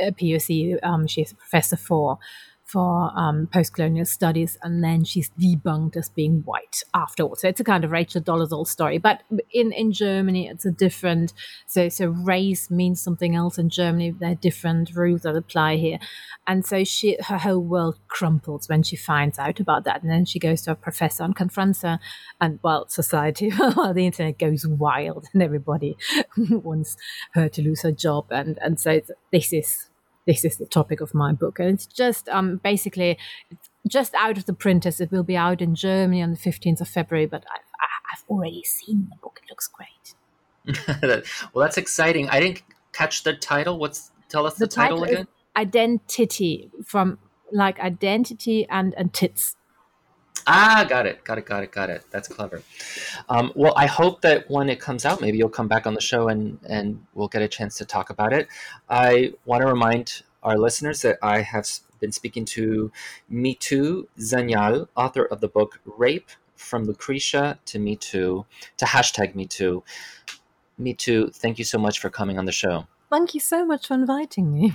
a 0.00 0.10
POC. 0.10 0.78
Um, 0.82 1.06
she's 1.06 1.32
a 1.32 1.36
professor 1.36 1.76
for 1.76 2.18
for 2.74 3.12
um, 3.16 3.46
post-colonial 3.52 4.04
studies, 4.04 4.58
and 4.64 4.82
then 4.82 5.04
she's 5.04 5.30
debunked 5.38 5.96
as 5.96 6.08
being 6.08 6.40
white 6.40 6.82
afterwards. 6.92 7.42
So 7.42 7.46
it's 7.46 7.60
a 7.60 7.64
kind 7.64 7.84
of 7.84 7.92
Rachel 7.92 8.20
Dolezal 8.20 8.66
story, 8.66 8.98
but 8.98 9.22
in 9.52 9.70
in 9.70 9.92
Germany 9.92 10.48
it's 10.48 10.66
a 10.66 10.72
different. 10.72 11.32
So 11.68 11.88
so 11.88 12.06
race 12.08 12.72
means 12.72 13.00
something 13.00 13.36
else 13.36 13.58
in 13.58 13.70
Germany. 13.70 14.10
There 14.10 14.32
are 14.32 14.46
different 14.48 14.90
rules 14.96 15.22
that 15.22 15.36
apply 15.36 15.76
here, 15.76 16.00
and 16.48 16.66
so 16.66 16.82
she 16.82 17.16
her 17.20 17.38
whole 17.38 17.60
world 17.60 17.96
crumples 18.08 18.68
when 18.68 18.82
she 18.82 18.96
finds 18.96 19.38
out 19.38 19.60
about 19.60 19.84
that, 19.84 20.02
and 20.02 20.10
then 20.10 20.24
she 20.24 20.40
goes 20.40 20.62
to 20.62 20.72
a 20.72 20.74
professor 20.74 21.22
and 21.22 21.36
confronts 21.36 21.82
her, 21.82 22.00
and 22.40 22.58
well, 22.64 22.88
society, 22.88 23.50
the 23.94 23.94
internet 24.04 24.36
goes 24.36 24.66
wild, 24.66 25.28
and 25.32 25.44
everybody 25.44 25.96
wants 26.36 26.96
her 27.34 27.48
to 27.48 27.62
lose 27.62 27.82
her 27.82 27.92
job, 27.92 28.26
and 28.30 28.58
and 28.58 28.80
so 28.80 29.00
this 29.30 29.52
is 29.52 29.90
this 30.26 30.44
is 30.44 30.56
the 30.56 30.66
topic 30.66 31.00
of 31.00 31.14
my 31.14 31.32
book. 31.32 31.58
And 31.58 31.68
it's 31.68 31.86
just 31.86 32.28
um, 32.28 32.60
basically 32.62 33.18
just 33.88 34.14
out 34.14 34.38
of 34.38 34.46
the 34.46 34.54
printers. 34.54 35.00
It 35.00 35.10
will 35.10 35.22
be 35.22 35.36
out 35.36 35.60
in 35.60 35.74
Germany 35.74 36.22
on 36.22 36.30
the 36.30 36.38
15th 36.38 36.80
of 36.80 36.88
February, 36.88 37.26
but 37.26 37.44
I've, 37.52 37.60
I've 38.12 38.24
already 38.28 38.62
seen 38.62 39.08
the 39.10 39.16
book. 39.22 39.40
It 39.42 39.50
looks 39.50 39.68
great. 39.68 40.14
well, 41.52 41.64
that's 41.64 41.76
exciting. 41.76 42.28
I 42.28 42.40
didn't 42.40 42.62
catch 42.92 43.22
the 43.22 43.34
title. 43.34 43.78
What's 43.78 44.10
tell 44.28 44.46
us 44.46 44.54
the, 44.54 44.66
the 44.66 44.72
title, 44.72 45.00
title 45.00 45.12
again? 45.12 45.28
Identitti 45.56 46.70
from 46.84 47.18
like 47.52 47.78
identity 47.80 48.66
and 48.68 48.94
and 48.94 49.12
tits. 49.12 49.56
Ah, 50.46 50.84
got 50.88 51.06
it, 51.06 51.24
got 51.24 51.38
it, 51.38 51.46
got 51.46 51.62
it, 51.62 51.72
got 51.72 51.90
it. 51.90 52.04
That's 52.10 52.28
clever. 52.28 52.62
Um, 53.28 53.52
well, 53.54 53.72
I 53.76 53.86
hope 53.86 54.20
that 54.22 54.50
when 54.50 54.68
it 54.68 54.78
comes 54.78 55.04
out, 55.06 55.20
maybe 55.20 55.38
you'll 55.38 55.48
come 55.48 55.68
back 55.68 55.86
on 55.86 55.94
the 55.94 56.00
show 56.00 56.28
and 56.28 56.58
and 56.68 57.04
we'll 57.14 57.28
get 57.28 57.42
a 57.42 57.48
chance 57.48 57.76
to 57.78 57.84
talk 57.84 58.10
about 58.10 58.32
it. 58.32 58.48
I 58.88 59.32
want 59.46 59.62
to 59.62 59.68
remind 59.68 60.22
our 60.42 60.58
listeners 60.58 61.02
that 61.02 61.18
I 61.22 61.40
have 61.40 61.66
been 62.00 62.12
speaking 62.12 62.44
to 62.44 62.92
Mithu 63.32 64.06
Sanyal, 64.18 64.88
author 64.94 65.24
of 65.24 65.40
the 65.40 65.48
book 65.48 65.80
Rape 65.86 66.28
from 66.56 66.84
Lucretia 66.84 67.58
to 67.66 67.78
Me 67.78 67.96
Too 67.96 68.44
to 68.76 68.84
hashtag 68.84 69.34
Me 69.34 69.46
Too. 69.46 69.82
Mithu, 70.78 71.34
thank 71.34 71.58
you 71.58 71.64
so 71.64 71.78
much 71.78 71.98
for 71.98 72.10
coming 72.10 72.38
on 72.38 72.44
the 72.44 72.52
show. 72.52 72.86
Thank 73.10 73.32
you 73.32 73.40
so 73.40 73.64
much 73.64 73.86
for 73.86 73.94
inviting 73.94 74.52
me. 74.52 74.74